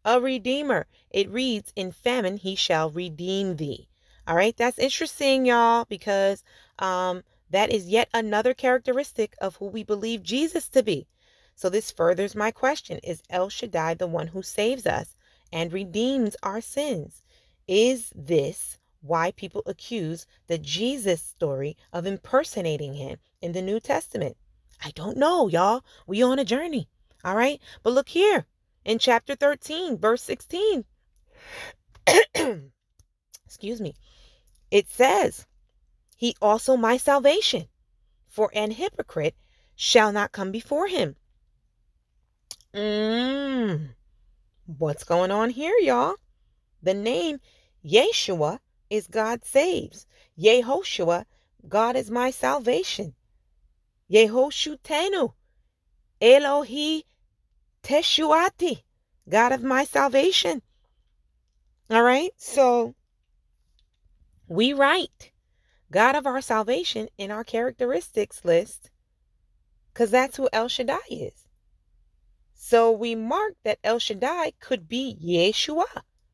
[0.04, 0.86] A redeemer.
[1.10, 3.88] It reads, In famine he shall redeem thee.
[4.26, 6.42] All right, that's interesting, y'all, because
[6.78, 11.06] um, that is yet another characteristic of who we believe Jesus to be.
[11.54, 15.16] So this furthers my question Is El Shaddai the one who saves us
[15.52, 17.22] and redeems our sins?
[17.66, 24.36] Is this why people accuse the Jesus story of impersonating him in the New Testament?
[24.84, 25.84] I don't know, y'all.
[26.06, 26.88] We on a journey.
[27.24, 27.60] All right.
[27.82, 28.46] But look here
[28.84, 30.84] in chapter 13, verse 16.
[33.44, 33.94] Excuse me.
[34.70, 35.46] It says,
[36.16, 37.68] He also my salvation,
[38.28, 39.36] for an hypocrite
[39.74, 41.16] shall not come before him.
[42.74, 43.90] Mmm.
[44.66, 46.16] What's going on here, y'all?
[46.82, 47.38] The name
[47.84, 48.58] Yeshua
[48.90, 50.06] is God saves.
[50.38, 51.24] Yehoshua,
[51.68, 53.14] God is my salvation.
[54.10, 55.32] Yehoshutenu,
[56.20, 57.02] Elohi
[57.82, 58.82] Teshuati,
[59.28, 60.62] God of my salvation.
[61.90, 62.94] All right, so
[64.48, 65.32] we write
[65.90, 68.90] God of our salvation in our characteristics list
[69.92, 71.46] because that's who El Shaddai is.
[72.54, 75.84] So we mark that El Shaddai could be Yeshua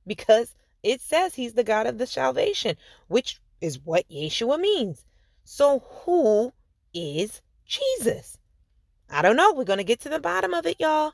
[0.06, 2.76] because it says he's the God of the salvation,
[3.08, 5.04] which is what Yeshua means.
[5.44, 6.52] So who
[6.92, 8.38] is Jesus?
[9.08, 9.52] I don't know.
[9.52, 11.12] We're going to get to the bottom of it, y'all.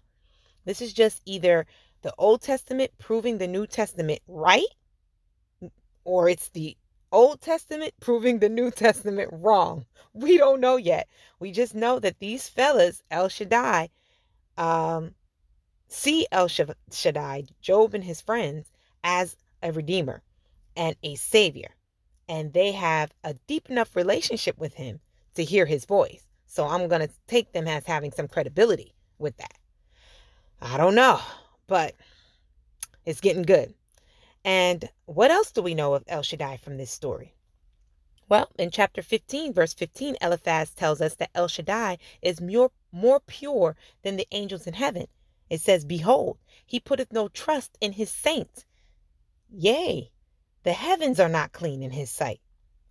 [0.64, 1.66] This is just either
[2.02, 4.66] the Old Testament proving the New Testament right,
[6.04, 6.76] or it's the
[7.10, 9.84] Old Testament proving the New Testament wrong.
[10.14, 11.06] We don't know yet.
[11.38, 13.88] We just know that these fellas, El Shaddai,
[14.56, 15.14] um,
[15.86, 18.72] see El Shaddai, Job and his friends,
[19.04, 20.22] as a redeemer
[20.76, 21.70] and a savior.
[22.28, 25.00] And they have a deep enough relationship with him
[25.34, 26.24] to hear his voice.
[26.46, 29.54] So I'm going to take them as having some credibility with that.
[30.60, 31.20] I don't know,
[31.66, 31.94] but
[33.06, 33.74] it's getting good.
[34.44, 37.34] And what else do we know of El Shaddai from this story?
[38.28, 43.20] Well, in chapter 15, verse 15, Eliphaz tells us that El Shaddai is more, more
[43.20, 45.06] pure than the angels in heaven.
[45.48, 48.66] It says, Behold, he putteth no trust in his saints.
[49.50, 50.10] Yea,
[50.62, 52.40] the heavens are not clean in his sight.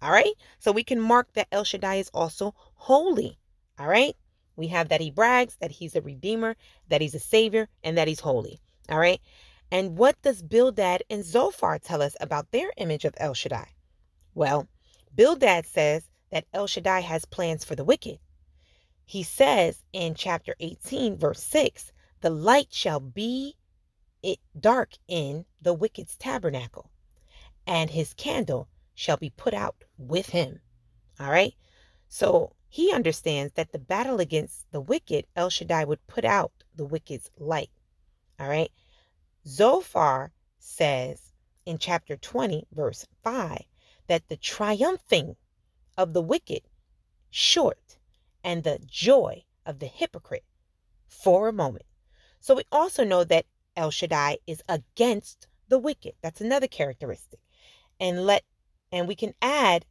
[0.01, 0.33] All right.
[0.59, 3.37] So we can mark that El Shaddai is also holy.
[3.79, 4.15] All right.
[4.55, 6.55] We have that he brags, that he's a redeemer,
[6.87, 8.59] that he's a savior, and that he's holy.
[8.89, 9.21] All right.
[9.69, 13.67] And what does Bildad and Zophar tell us about their image of El Shaddai?
[14.33, 14.67] Well,
[15.13, 18.19] Bildad says that El Shaddai has plans for the wicked.
[19.05, 21.91] He says in chapter 18, verse 6,
[22.21, 23.56] the light shall be
[24.23, 26.89] it dark in the wicked's tabernacle,
[27.65, 30.59] and his candle shall be put out with him.
[31.19, 31.53] All right.
[32.09, 36.85] So he understands that the battle against the wicked, El Shaddai would put out the
[36.85, 37.71] wicked's light.
[38.39, 38.71] All right.
[39.47, 41.33] Zophar says
[41.65, 43.61] in chapter 20, verse 5,
[44.07, 45.35] that the triumphing
[45.97, 46.61] of the wicked
[47.29, 47.97] short
[48.43, 50.45] and the joy of the hypocrite
[51.07, 51.85] for a moment.
[52.39, 53.45] So we also know that
[53.77, 56.13] El Shaddai is against the wicked.
[56.21, 57.39] That's another characteristic.
[57.99, 58.43] And let
[58.91, 59.85] and we can add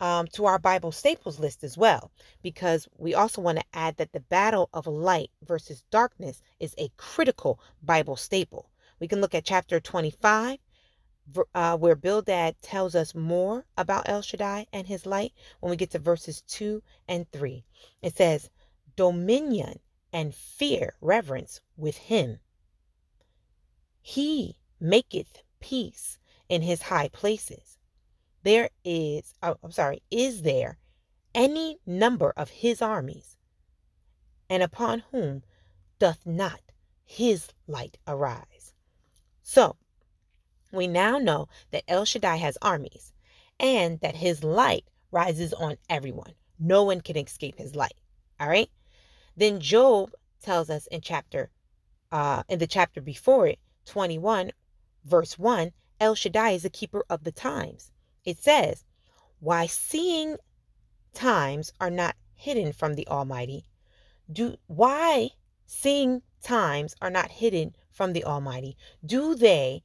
[0.00, 2.12] um, to our Bible staples list as well,
[2.42, 6.90] because we also want to add that the battle of light versus darkness is a
[6.96, 8.70] critical Bible staple.
[9.00, 10.58] We can look at chapter 25,
[11.54, 15.90] uh, where Bildad tells us more about El Shaddai and his light when we get
[15.92, 17.64] to verses 2 and 3.
[18.02, 18.50] It says,
[18.96, 19.80] Dominion
[20.12, 22.38] and fear, reverence with him.
[24.06, 26.18] He maketh peace
[26.50, 27.78] in his high places.
[28.42, 30.76] There is, oh, I'm sorry, is there
[31.34, 33.38] any number of his armies?
[34.50, 35.42] And upon whom
[35.98, 36.60] doth not
[37.02, 38.74] his light arise?
[39.42, 39.76] So,
[40.70, 43.14] we now know that El Shaddai has armies
[43.58, 46.34] and that his light rises on everyone.
[46.58, 47.96] No one can escape his light.
[48.38, 48.68] All right?
[49.34, 51.50] Then Job tells us in chapter
[52.12, 54.52] uh in the chapter before it, 21
[55.04, 57.90] verse 1, El Shaddai is the keeper of the times.
[58.24, 58.84] It says,
[59.40, 60.36] "Why seeing
[61.12, 63.66] times are not hidden from the Almighty,
[64.30, 65.30] do why
[65.66, 69.82] seeing times are not hidden from the Almighty, do they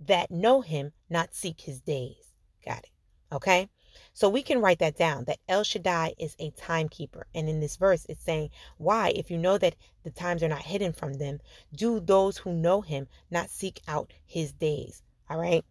[0.00, 2.32] that know him not seek his days.
[2.64, 2.90] Got it.
[3.32, 3.68] Okay.
[4.16, 7.26] So we can write that down that El Shaddai is a timekeeper.
[7.34, 8.48] And in this verse, it's saying,
[8.78, 11.38] Why, if you know that the times are not hidden from them,
[11.74, 15.02] do those who know him not seek out his days?
[15.28, 15.62] All right.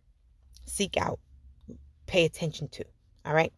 [0.68, 1.20] Seek out,
[2.06, 2.86] pay attention to.
[3.26, 3.52] All right.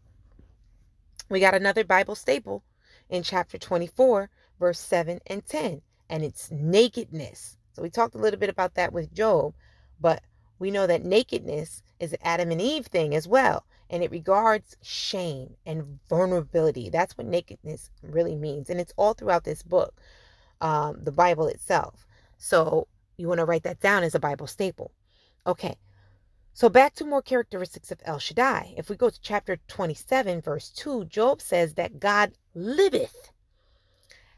[1.28, 2.64] We got another Bible staple
[3.10, 7.58] in chapter 24, verse 7 and 10, and it's nakedness.
[7.74, 9.54] So we talked a little bit about that with Job,
[10.00, 10.24] but
[10.60, 14.76] we know that nakedness is an Adam and Eve thing as well, and it regards
[14.82, 16.90] shame and vulnerability.
[16.90, 20.00] That's what nakedness really means, and it's all throughout this book,
[20.62, 22.06] um, the Bible itself.
[22.38, 24.92] So you want to write that down as a Bible staple.
[25.46, 25.78] Okay.
[26.54, 28.74] So back to more characteristics of El Shaddai.
[28.78, 33.32] If we go to chapter 27, verse 2, Job says that God liveth,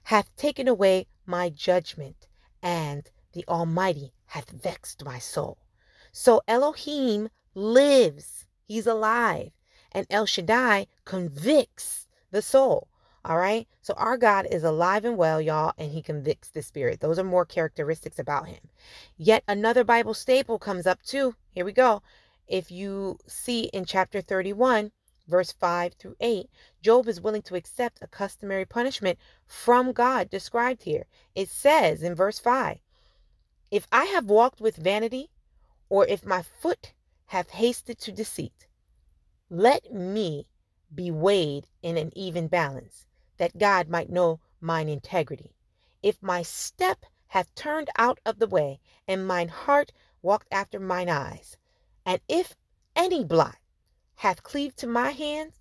[0.04, 2.28] hath taken away my judgment,
[2.62, 5.58] and the Almighty hath vexed my soul.
[6.12, 9.52] So Elohim lives, he's alive,
[9.92, 12.88] and El Shaddai convicts the soul.
[13.26, 13.68] All right.
[13.82, 17.02] So our God is alive and well, y'all, and he convicts the spirit.
[17.02, 18.70] Those are more characteristics about him.
[19.18, 21.36] Yet another Bible staple comes up too.
[21.52, 22.02] Here we go.
[22.48, 24.92] If you see in chapter 31,
[25.28, 26.50] verse 5 through 8,
[26.82, 31.06] Job is willing to accept a customary punishment from God described here.
[31.36, 32.78] It says in verse 5
[33.70, 35.30] If I have walked with vanity,
[35.90, 36.94] or if my foot
[37.30, 38.66] hath hasted to deceit,
[39.52, 40.48] let me
[40.94, 43.06] be weighed in an even balance,
[43.38, 45.54] that God might know mine integrity.
[46.02, 49.92] If my step hath turned out of the way, and mine heart
[50.24, 51.56] walked after mine eyes,
[52.04, 52.56] and if
[52.96, 53.58] any blot
[54.16, 55.54] hath cleaved to my hands,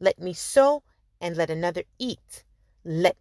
[0.00, 0.82] let me sow
[1.22, 2.44] and let another eat.
[2.84, 3.16] Let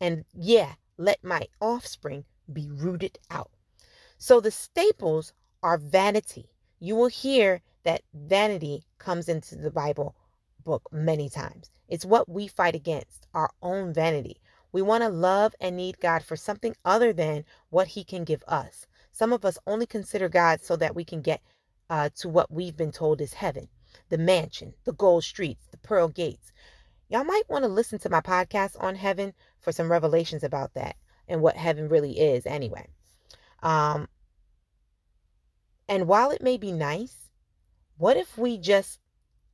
[0.00, 3.50] and yeah, let my offspring be rooted out.
[4.16, 6.48] So the staples are vanity.
[6.84, 10.16] You will hear that vanity comes into the Bible
[10.64, 11.70] book many times.
[11.86, 14.40] It's what we fight against, our own vanity.
[14.72, 18.42] We want to love and need God for something other than what He can give
[18.48, 18.88] us.
[19.12, 21.40] Some of us only consider God so that we can get
[21.88, 23.68] uh, to what we've been told is heaven
[24.08, 26.50] the mansion, the gold streets, the pearl gates.
[27.08, 30.96] Y'all might want to listen to my podcast on heaven for some revelations about that
[31.28, 32.88] and what heaven really is, anyway.
[33.62, 34.08] Um,
[35.88, 37.30] and while it may be nice,
[37.96, 38.98] what if we just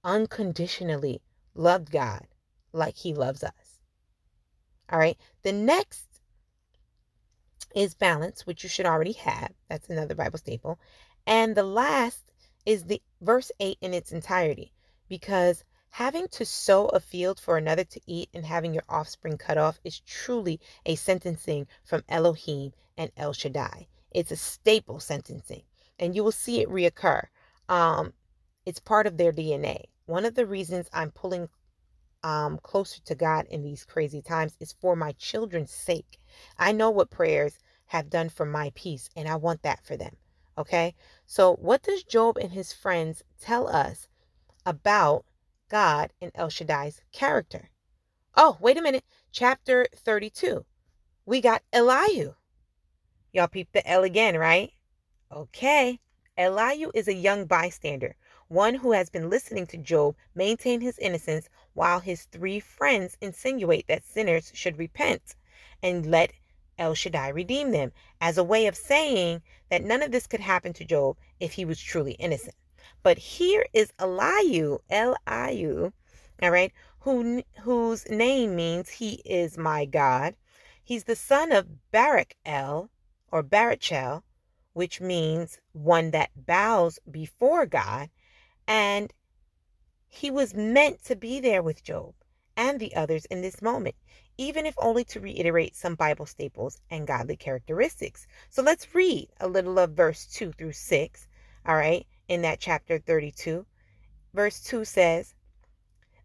[0.05, 1.21] unconditionally
[1.55, 2.27] loved God
[2.73, 3.81] like He loves us?
[4.91, 5.19] All right.
[5.43, 6.07] The next
[7.75, 9.53] is balance, which you should already have.
[9.69, 10.79] That's another Bible staple.
[11.27, 12.33] And the last
[12.65, 14.73] is the verse 8 in its entirety
[15.09, 19.59] because having to sow a field for another to eat and having your offspring cut
[19.59, 23.89] off is truly a sentencing from Elohim and El Shaddai.
[24.11, 25.63] It's a staple sentencing,
[25.99, 27.25] and you will see it reoccur.
[27.69, 28.13] Um,
[28.65, 29.85] it's part of their DNA.
[30.07, 31.49] One of the reasons I'm pulling
[32.23, 36.19] um, closer to God in these crazy times is for my children's sake.
[36.59, 40.17] I know what prayers have done for my peace, and I want that for them.
[40.57, 40.95] Okay?
[41.27, 44.09] So, what does Job and his friends tell us
[44.67, 45.25] about
[45.69, 47.71] God and El Shaddai's character?
[48.37, 49.05] Oh, wait a minute.
[49.33, 50.65] Chapter 32.
[51.25, 52.35] We got Elihu.
[53.33, 54.73] Y'all peep the L again, right?
[55.31, 56.01] Okay.
[56.39, 58.17] Elihu is a young bystander,
[58.47, 63.87] one who has been listening to Job maintain his innocence while his three friends insinuate
[63.89, 65.35] that sinners should repent
[65.83, 66.33] and let
[66.79, 70.73] El Shaddai redeem them, as a way of saying that none of this could happen
[70.75, 72.55] to Job if he was truly innocent.
[73.03, 75.93] But here is Elihu, Elihu,
[76.41, 80.37] all right, who, whose name means he is my God.
[80.83, 82.91] He's the son of Barak El,
[83.33, 84.23] or Barachel,
[84.79, 88.11] which means one that bows before God.
[88.69, 89.13] And
[90.07, 92.15] he was meant to be there with Job
[92.57, 93.97] and the others in this moment,
[94.37, 98.29] even if only to reiterate some Bible staples and godly characteristics.
[98.51, 101.27] So let's read a little of verse 2 through 6,
[101.67, 103.67] all right, in that chapter 32.
[104.33, 105.35] Verse 2 says,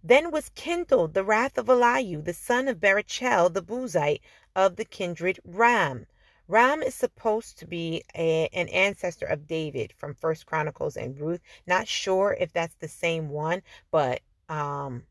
[0.03, 4.21] Then was kindled the wrath of Elihu, the son of Barachel, the Buzite
[4.55, 6.05] of the kindred Ram,
[6.47, 11.41] Ram is supposed to be a, an ancestor of David from First Chronicles and Ruth.
[11.65, 15.03] Not sure if that's the same one, but um,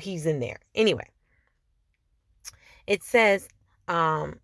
[0.00, 0.60] he's in there.
[0.74, 1.08] Anyway,
[2.86, 3.48] it says,
[3.86, 4.40] um,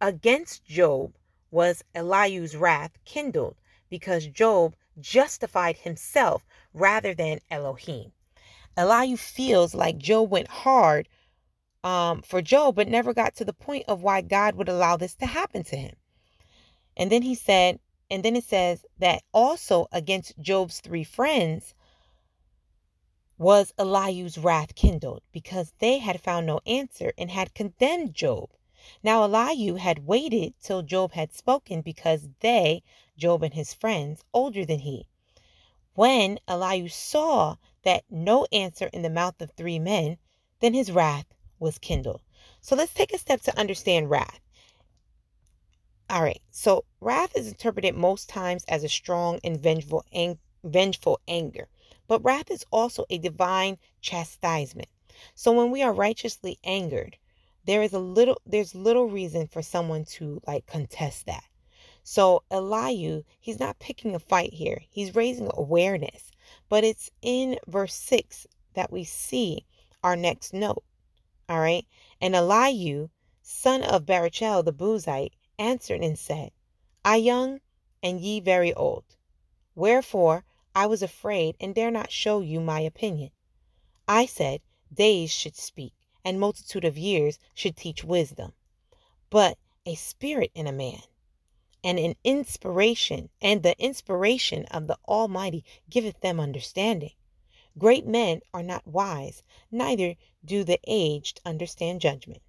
[0.00, 1.14] against Job
[1.50, 3.56] was Elihu's wrath kindled
[3.90, 8.12] because Job justified himself rather than Elohim.
[8.76, 11.08] Elihu feels like Job went hard
[11.84, 15.14] um, for Job, but never got to the point of why God would allow this
[15.16, 15.94] to happen to him.
[16.96, 17.78] And then he said,
[18.10, 21.74] and then it says that also against Job's three friends
[23.36, 28.50] was Elihu's wrath kindled because they had found no answer and had condemned Job.
[29.02, 32.82] Now Elihu had waited till Job had spoken because they,
[33.16, 35.06] Job and his friends, older than he.
[35.94, 40.18] When Elihu saw that no answer in the mouth of three men,
[40.60, 41.26] then his wrath
[41.58, 42.22] was kindled.
[42.60, 44.40] So let's take a step to understand wrath.
[46.10, 51.20] All right, so wrath is interpreted most times as a strong and vengeful, ang- vengeful
[51.28, 51.68] anger,
[52.06, 54.88] but wrath is also a divine chastisement.
[55.34, 57.18] So when we are righteously angered,
[57.64, 61.44] there is a little there's little reason for someone to like contest that.
[62.02, 64.80] So Elihu, he's not picking a fight here.
[64.88, 66.30] He's raising awareness.
[66.70, 69.66] But it's in verse 6 that we see
[70.02, 70.82] our next note.
[71.48, 71.86] All right.
[72.20, 73.08] And Elihu,
[73.40, 76.52] son of Barachel the Buzite, answered and said,
[77.04, 77.60] I young
[78.02, 79.04] and ye very old.
[79.74, 80.44] Wherefore
[80.74, 83.30] I was afraid and dare not show you my opinion.
[84.06, 84.60] I said,
[84.92, 85.94] Days should speak,
[86.24, 88.54] and multitude of years should teach wisdom.
[89.30, 91.02] But a spirit in a man,
[91.82, 97.12] and an inspiration, and the inspiration of the Almighty giveth them understanding.
[97.78, 102.42] Great men are not wise, neither do the aged understand judgment.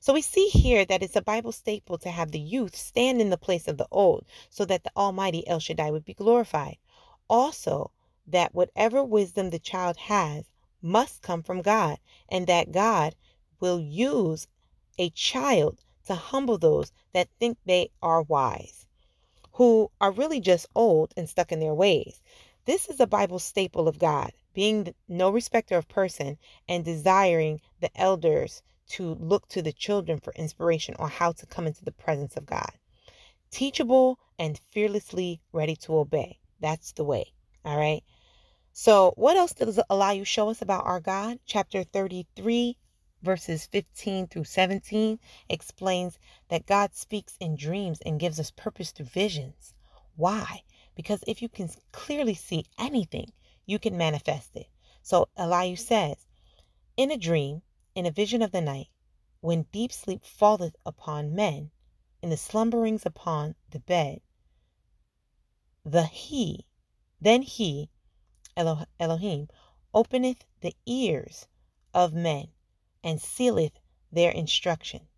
[0.00, 3.30] So we see here that it's a Bible staple to have the youth stand in
[3.30, 6.78] the place of the old so that the Almighty El Shaddai would be glorified.
[7.28, 7.90] Also,
[8.26, 10.50] that whatever wisdom the child has
[10.80, 11.98] must come from God,
[12.28, 13.14] and that God
[13.60, 14.48] will use
[14.98, 18.86] a child to humble those that think they are wise,
[19.52, 22.20] who are really just old and stuck in their ways.
[22.64, 26.38] This is a Bible staple of God being no respecter of person
[26.68, 31.66] and desiring the elders to look to the children for inspiration on how to come
[31.66, 32.70] into the presence of God.
[33.50, 36.38] Teachable and fearlessly ready to obey.
[36.60, 37.32] That's the way.
[37.64, 38.04] All right.
[38.72, 41.40] So, what else does Elihu show us about our God?
[41.44, 42.78] Chapter 33,
[43.22, 46.16] verses 15 through 17 explains
[46.48, 49.74] that God speaks in dreams and gives us purpose through visions.
[50.14, 50.62] Why?
[50.94, 53.32] Because if you can clearly see anything,
[53.64, 54.68] you can manifest it.
[55.02, 56.26] So Elihu says,
[56.96, 57.62] In a dream,
[57.94, 58.88] in a vision of the night,
[59.40, 61.70] when deep sleep falleth upon men,
[62.20, 64.20] in the slumberings upon the bed,
[65.84, 66.66] the he,
[67.20, 67.90] then he,
[68.56, 69.48] Elo- Elohim,
[69.94, 71.48] openeth the ears
[71.94, 72.48] of men
[73.02, 73.80] and sealeth
[74.12, 75.08] their instruction,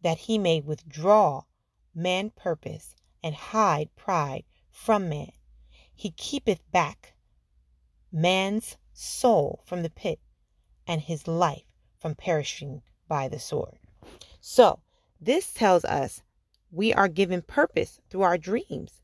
[0.00, 1.42] that he may withdraw
[1.94, 4.44] man purpose and hide pride
[4.76, 5.32] from man.
[5.94, 7.14] He keepeth back
[8.12, 10.20] man's soul from the pit
[10.86, 11.64] and his life
[11.98, 13.78] from perishing by the sword.
[14.38, 14.80] So,
[15.20, 16.22] this tells us
[16.70, 19.00] we are given purpose through our dreams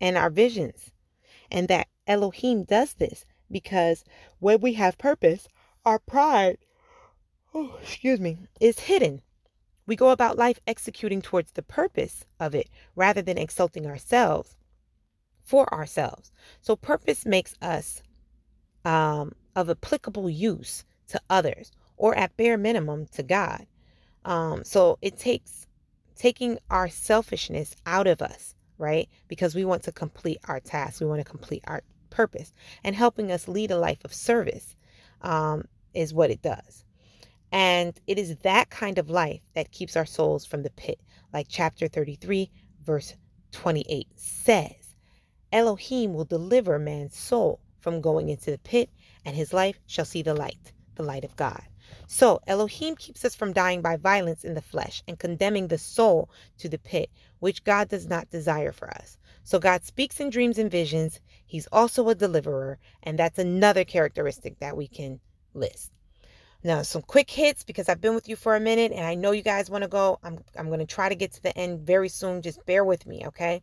[0.00, 0.92] and our visions,
[1.50, 4.04] and that Elohim does this because
[4.38, 5.48] when we have purpose,
[5.84, 6.58] our pride,
[7.54, 9.22] oh, excuse me, is hidden.
[9.86, 14.56] We go about life executing towards the purpose of it rather than exalting ourselves
[15.50, 16.30] for ourselves.
[16.60, 18.02] So, purpose makes us
[18.84, 23.66] um, of applicable use to others or at bare minimum to God.
[24.24, 25.66] Um, so, it takes
[26.14, 29.08] taking our selfishness out of us, right?
[29.26, 32.52] Because we want to complete our task, we want to complete our purpose,
[32.84, 34.76] and helping us lead a life of service
[35.22, 36.84] um, is what it does.
[37.50, 41.00] And it is that kind of life that keeps our souls from the pit,
[41.32, 42.48] like chapter 33,
[42.84, 43.16] verse
[43.50, 44.79] 28 says
[45.52, 48.90] Elohim will deliver man's soul from going into the pit,
[49.24, 51.62] and his life shall see the light, the light of God.
[52.06, 56.30] So Elohim keeps us from dying by violence in the flesh and condemning the soul
[56.58, 59.18] to the pit, which God does not desire for us.
[59.42, 61.20] So God speaks in dreams and visions.
[61.46, 65.20] He's also a deliverer, and that's another characteristic that we can
[65.54, 65.90] list.
[66.62, 69.30] Now, some quick hits because I've been with you for a minute and I know
[69.30, 70.18] you guys want to go.
[70.22, 72.42] I'm, I'm going to try to get to the end very soon.
[72.42, 73.62] Just bear with me, okay?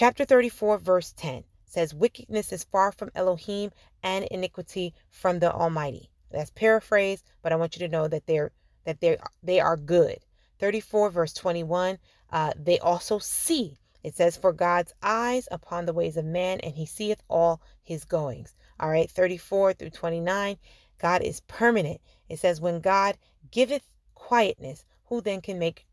[0.00, 6.08] Chapter 34, verse 10 says, Wickedness is far from Elohim and iniquity from the Almighty.
[6.30, 8.52] That's paraphrased, but I want you to know that they're
[8.84, 10.18] that they they are good.
[10.60, 11.98] 34 verse 21.
[12.30, 13.76] Uh, they also see.
[14.04, 18.04] It says, "For God's eyes upon the ways of man, and He seeth all his
[18.04, 20.58] goings." All right, 34 through 29.
[20.98, 22.00] God is permanent.
[22.28, 23.18] It says, When God
[23.50, 25.88] giveth quietness, who then can make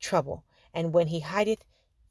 [0.00, 0.42] trouble?
[0.74, 1.62] And when he hideth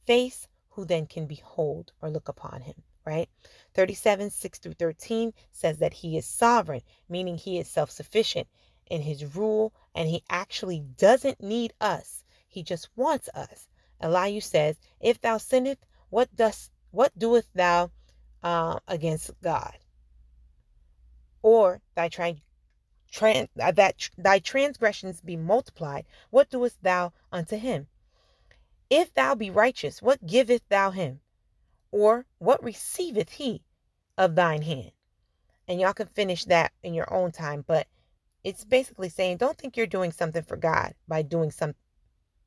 [0.06, 2.84] face, who then can behold or look upon him?
[3.06, 3.30] Right?
[3.74, 8.48] 37, 6 through 13 says that he is sovereign, meaning he is self sufficient
[8.88, 12.24] in his rule and he actually doesn't need us.
[12.48, 13.68] He just wants us.
[14.00, 17.92] Elihu says, If thou sinneth, what dost what doest thou
[18.44, 19.78] uh, against God?
[21.46, 22.36] or thy tra-
[23.56, 27.88] that thy transgressions be multiplied, what doest thou unto him?
[28.90, 31.22] If thou be righteous, what giveth thou him?
[31.92, 33.64] Or what receiveth he
[34.18, 34.92] of thine hand?
[35.68, 37.88] And y'all can finish that in your own time, but
[38.44, 41.74] it's basically saying don't think you're doing something for God by doing some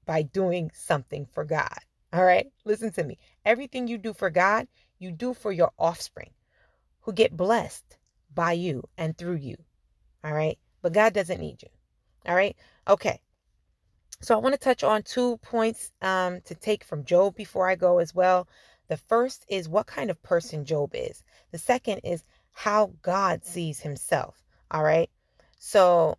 [0.07, 1.79] by doing something for God.
[2.13, 2.47] All right?
[2.65, 3.19] Listen to me.
[3.45, 4.69] Everything you do for God,
[4.99, 6.31] you do for your offspring
[7.01, 7.99] who get blessed
[8.35, 9.57] by you and through you.
[10.25, 10.59] All right.
[10.83, 11.69] But God doesn't need you.
[12.27, 12.57] All right.
[12.87, 13.21] Okay.
[14.21, 17.77] So I want to touch on two points um, to take from Job before I
[17.77, 18.49] go as well.
[18.89, 21.23] The first is what kind of person Job is.
[21.53, 24.43] The second is how God sees himself.
[24.73, 25.09] All right.
[25.59, 26.19] So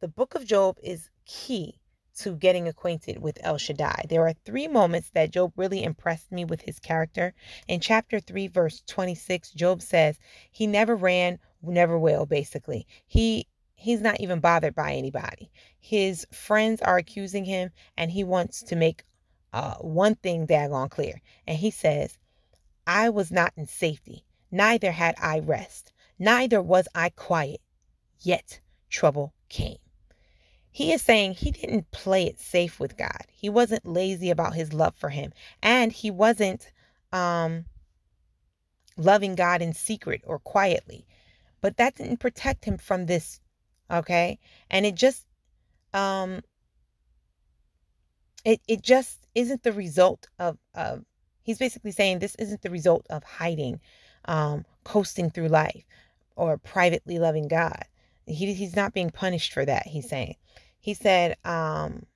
[0.00, 1.80] the book of Job is key
[2.18, 4.04] to getting acquainted with El Shaddai.
[4.08, 7.34] There are three moments that Job really impressed me with his character.
[7.66, 10.18] In chapter 3, verse 26, Job says
[10.52, 12.86] he never ran, never will, basically.
[13.06, 13.46] He
[13.80, 15.50] he's not even bothered by anybody.
[15.78, 19.04] His friends are accusing him, and he wants to make
[19.52, 21.20] uh, one thing daggone clear.
[21.46, 22.18] And he says,
[22.86, 27.60] I was not in safety, neither had I rest, neither was I quiet,
[28.20, 28.60] yet
[28.90, 29.78] trouble came.
[30.72, 33.24] He is saying he didn't play it safe with God.
[33.28, 35.32] He wasn't lazy about his love for him.
[35.62, 36.70] And he wasn't
[37.12, 37.64] um,
[38.96, 41.06] loving God in secret or quietly.
[41.60, 43.39] But that didn't protect him from this.
[43.90, 44.38] Okay.
[44.70, 45.26] And it just,
[45.94, 46.40] um,
[48.44, 51.04] it, it just isn't the result of, of,
[51.42, 53.80] he's basically saying this isn't the result of hiding,
[54.26, 55.84] um, coasting through life
[56.36, 57.84] or privately loving God.
[58.26, 60.36] He, he's not being punished for that, he's saying.
[60.80, 62.06] He said, um,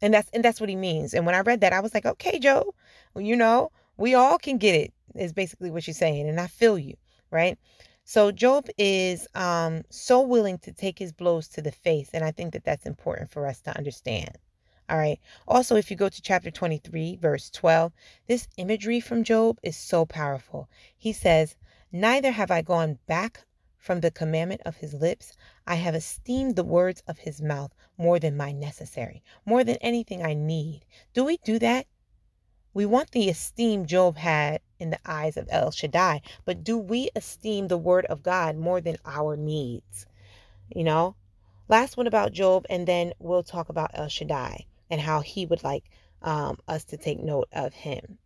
[0.00, 1.14] and that's and that's what he means.
[1.14, 2.74] And when I read that, I was like, okay, Joe,
[3.14, 6.28] well, you know, we all can get it, is basically what you're saying.
[6.28, 6.96] And I feel you,
[7.30, 7.58] right?
[8.04, 12.10] So Job is um, so willing to take his blows to the face.
[12.12, 14.38] And I think that that's important for us to understand.
[14.88, 15.20] All right.
[15.46, 17.92] Also, if you go to chapter 23, verse 12,
[18.26, 20.68] this imagery from Job is so powerful.
[20.98, 21.56] He says,
[21.92, 23.44] Neither have I gone back
[23.78, 25.32] from the commandment of his lips.
[25.66, 30.24] I have esteemed the words of his mouth more than my necessary, more than anything
[30.24, 30.84] I need.
[31.14, 31.86] Do we do that?
[32.74, 37.08] We want the esteem Job had in the eyes of El Shaddai, but do we
[37.14, 40.06] esteem the word of God more than our needs?
[40.74, 41.14] You know?
[41.68, 45.62] Last one about Job, and then we'll talk about El Shaddai and how he would
[45.62, 45.84] like
[46.20, 48.18] um, us to take note of him.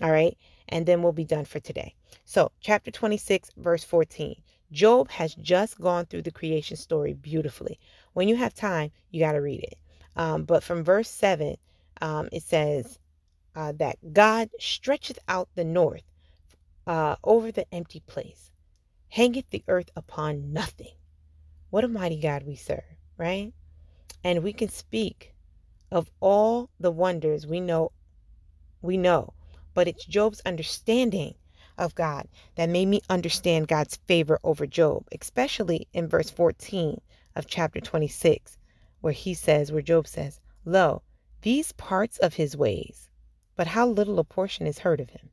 [0.00, 0.36] All right.
[0.68, 1.94] And then we'll be done for today.
[2.24, 4.40] So, chapter 26, verse 14.
[4.72, 7.78] Job has just gone through the creation story beautifully.
[8.12, 9.78] When you have time, you got to read it.
[10.16, 11.56] Um, but from verse 7,
[12.00, 12.98] um, it says
[13.54, 16.04] uh, that God stretcheth out the north
[16.86, 18.50] uh, over the empty place,
[19.08, 20.94] hangeth the earth upon nothing.
[21.70, 22.84] What a mighty God we serve,
[23.16, 23.52] right?
[24.24, 25.34] And we can speak
[25.90, 27.92] of all the wonders we know
[28.82, 29.34] we know,
[29.74, 31.34] but it's Job's understanding
[31.76, 37.00] of God that made me understand God's favor over Job, especially in verse 14
[37.36, 38.58] of chapter 26,
[39.00, 41.02] where he says, where Job says, Lo,
[41.42, 43.09] these parts of his ways,
[43.60, 45.28] but how little a portion is heard of him.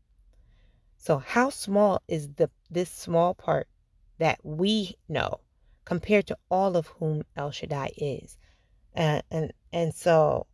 [0.98, 3.70] So how small is the this small part
[4.18, 5.40] that we know
[5.86, 8.38] compared to all of whom El Shaddai is?
[8.94, 10.46] And and, and so,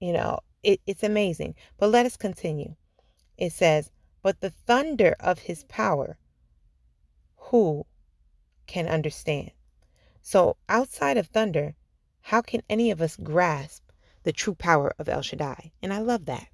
[0.00, 1.54] you know, it, it's amazing.
[1.78, 2.74] But let us continue.
[3.38, 6.18] It says, but the thunder of his power,
[7.36, 7.86] who
[8.66, 9.52] can understand?
[10.22, 11.76] So, outside of thunder,
[12.20, 13.84] how can any of us grasp
[14.24, 15.70] the true power of El Shaddai?
[15.80, 16.48] And I love that.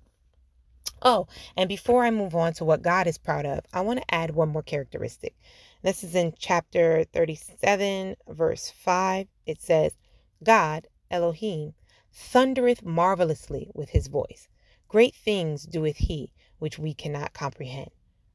[1.02, 4.14] Oh, and before I move on to what God is proud of, I want to
[4.14, 5.34] add one more characteristic.
[5.82, 9.26] This is in chapter 37, verse 5.
[9.46, 9.96] It says,
[10.44, 11.72] God, Elohim,
[12.12, 14.48] thundereth marvelously with his voice.
[14.88, 17.90] Great things doeth he which we cannot comprehend.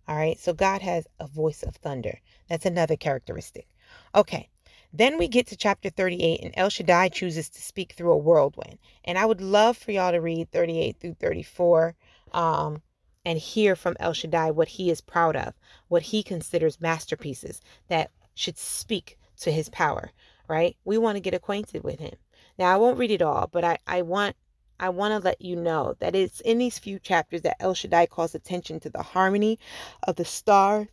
[0.08, 2.20] All right, so God has a voice of thunder.
[2.50, 3.68] That's another characteristic.
[4.16, 4.50] Okay,
[4.92, 8.80] then we get to chapter 38, and El Shaddai chooses to speak through a whirlwind.
[9.04, 11.96] And I would love for y'all to read 38 through 34
[12.36, 12.82] um,
[13.24, 15.54] and hear from El Shaddai what he is proud of,
[15.88, 20.12] what he considers masterpieces that should speak to his power,
[20.48, 20.76] right?
[20.84, 22.16] We want to get acquainted with him.
[22.60, 24.36] Now, I won't read it all, but I, I want
[24.78, 28.08] I want to let you know that it's in these few chapters that El Shaddai
[28.08, 29.58] calls attention to the harmony
[30.04, 30.88] of the stars.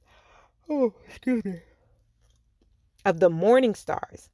[0.70, 1.59] Oh, excuse me.
[3.05, 4.30] Of the morning stars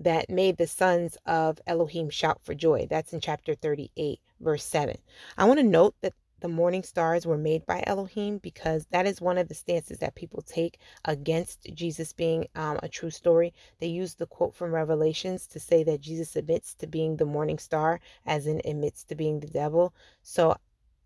[0.00, 2.88] that made the sons of Elohim shout for joy.
[2.90, 4.98] That's in chapter 38, verse 7.
[5.36, 9.20] I want to note that the morning stars were made by Elohim because that is
[9.20, 13.52] one of the stances that people take against Jesus being um, a true story.
[13.80, 17.58] They use the quote from Revelations to say that Jesus admits to being the morning
[17.58, 19.92] star, as in admits to being the devil.
[20.22, 20.56] So,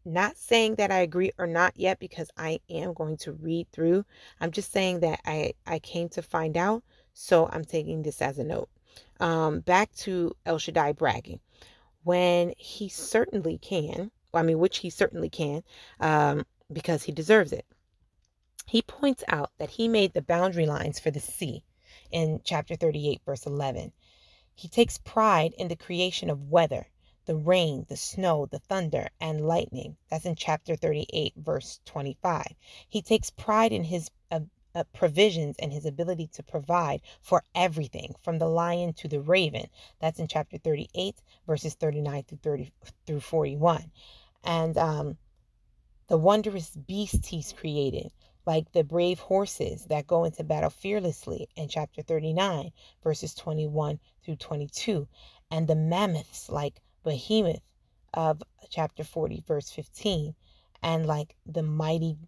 [0.05, 4.05] not saying that I agree or not yet because I am going to read through.
[4.41, 6.83] I'm just saying that I, I came to find out.
[7.15, 8.69] So, I'm taking this as a note.
[9.21, 11.41] Um, back to El Shaddai bragging.
[12.05, 15.63] When he certainly can, I mean, which he certainly can,
[16.01, 17.67] um, because he deserves it.
[18.67, 21.65] He points out that he made the boundary lines for the sea
[22.11, 23.93] in chapter 38, verse 11.
[24.55, 26.89] He takes pride in the creation of weather,
[27.25, 29.97] the rain, the snow, the thunder, and lightning.
[30.09, 32.55] That's in chapter 38, verse 25.
[32.89, 34.41] He takes pride in his uh,
[34.75, 39.69] uh, provisions and his ability to provide for everything from the lion to the raven.
[39.99, 42.73] That's in chapter 38, verses 39 through 30
[43.07, 43.91] through 41
[44.45, 45.17] and um,
[46.09, 48.11] the wondrous beasts he's created,
[48.45, 52.73] like the brave horses that go into battle fearlessly in chapter 39,
[53.03, 55.09] verses 21 through 22,
[55.51, 57.63] and the mammoths like Behemoth
[58.15, 60.35] of chapter 40, verse 15,
[60.83, 62.19] and like the mighty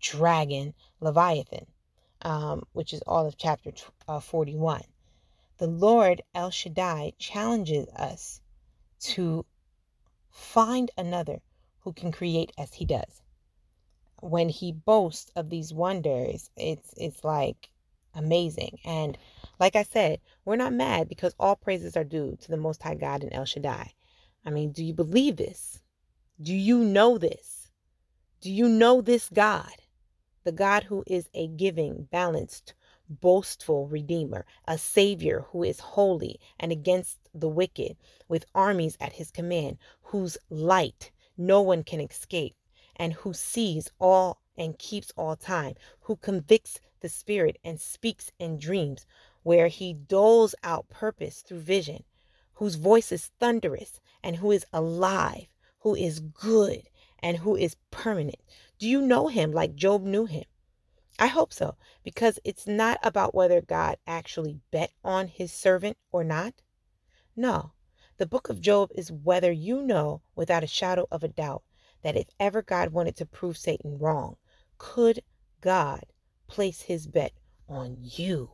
[0.00, 1.66] dragon Leviathan,
[2.22, 3.72] um, which is all of chapter
[4.06, 4.82] uh, 41.
[5.58, 8.40] The Lord El Shaddai challenges us
[9.00, 9.44] to
[10.30, 11.40] find another
[11.84, 13.22] who can create as he does.
[14.20, 17.68] When he boasts of these wonders, it's it's like
[18.14, 18.78] amazing.
[18.84, 19.18] And
[19.60, 22.94] like I said, we're not mad because all praises are due to the Most High
[22.94, 23.92] God and El Shaddai.
[24.46, 25.80] I mean, do you believe this?
[26.40, 27.70] Do you know this?
[28.40, 29.72] Do you know this God?
[30.44, 32.74] The God who is a giving, balanced,
[33.08, 37.96] boastful Redeemer, a Savior who is holy and against the wicked,
[38.28, 42.56] with armies at his command, whose light no one can escape,
[42.96, 48.56] and who sees all and keeps all time, who convicts the spirit and speaks in
[48.56, 49.04] dreams,
[49.42, 52.04] where he doles out purpose through vision,
[52.54, 55.48] whose voice is thunderous, and who is alive,
[55.80, 58.40] who is good, and who is permanent.
[58.78, 60.44] Do you know him like Job knew him?
[61.18, 66.24] I hope so, because it's not about whether God actually bet on his servant or
[66.24, 66.54] not.
[67.36, 67.72] No,
[68.18, 71.62] the book of Job is whether you know without a shadow of a doubt
[72.02, 74.36] that if ever God wanted to prove Satan wrong,
[74.78, 75.22] could
[75.60, 76.04] God
[76.48, 77.32] place his bet
[77.68, 78.50] on you?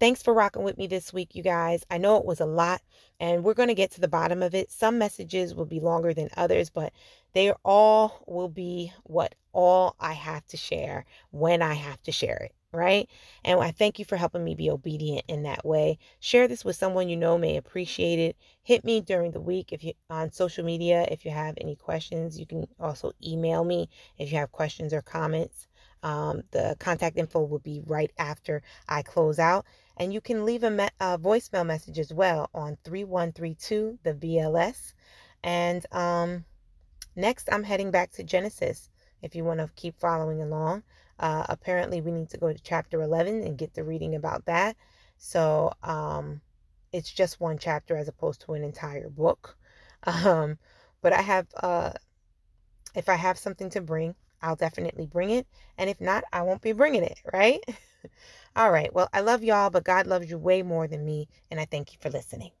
[0.00, 1.84] Thanks for rocking with me this week, you guys.
[1.90, 2.82] I know it was a lot,
[3.20, 4.70] and we're going to get to the bottom of it.
[4.70, 6.92] Some messages will be longer than others, but
[7.34, 12.38] They all will be what all I have to share when I have to share
[12.38, 13.08] it right?
[13.44, 15.98] And I thank you for helping me be obedient in that way.
[16.20, 18.36] Share this with someone you know may appreciate it.
[18.62, 22.38] Hit me during the week if you on social media if you have any questions.
[22.38, 23.88] You can also email me
[24.18, 25.66] if you have questions or comments.
[26.02, 29.64] Um, the contact info will be right after I close out.
[29.96, 34.92] And you can leave a, me- a voicemail message as well on 3132, the VLS.
[35.42, 36.44] And um,
[37.16, 38.90] next, I'm heading back to Genesis
[39.22, 40.84] if you want to keep following along.
[41.18, 44.76] Uh, apparently, we need to go to chapter 11 and get the reading about that.
[45.18, 46.40] So um,
[46.92, 49.56] it's just one chapter as opposed to an entire book.
[50.04, 50.58] Um,
[51.02, 51.90] but I have, uh,
[52.94, 55.46] if I have something to bring, I'll definitely bring it.
[55.76, 57.60] And if not, I won't be bringing it, right?
[58.56, 58.92] All right.
[58.94, 61.28] Well, I love y'all, but God loves you way more than me.
[61.50, 62.52] And I thank you for listening.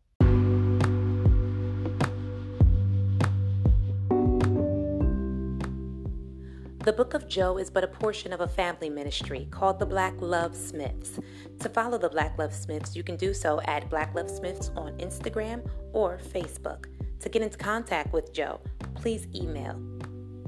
[6.88, 10.14] The Book of Jo is but a portion of a family ministry called the Black
[10.22, 11.20] Love Smiths.
[11.60, 14.96] To follow the Black Love Smiths, you can do so at Black Love Smiths on
[14.96, 16.86] Instagram or Facebook.
[17.20, 18.62] To get into contact with Jo,
[18.94, 19.74] please email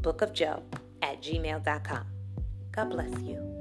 [0.01, 0.63] bookofjoe
[1.03, 2.07] at gmail.com.
[2.73, 3.60] God bless you.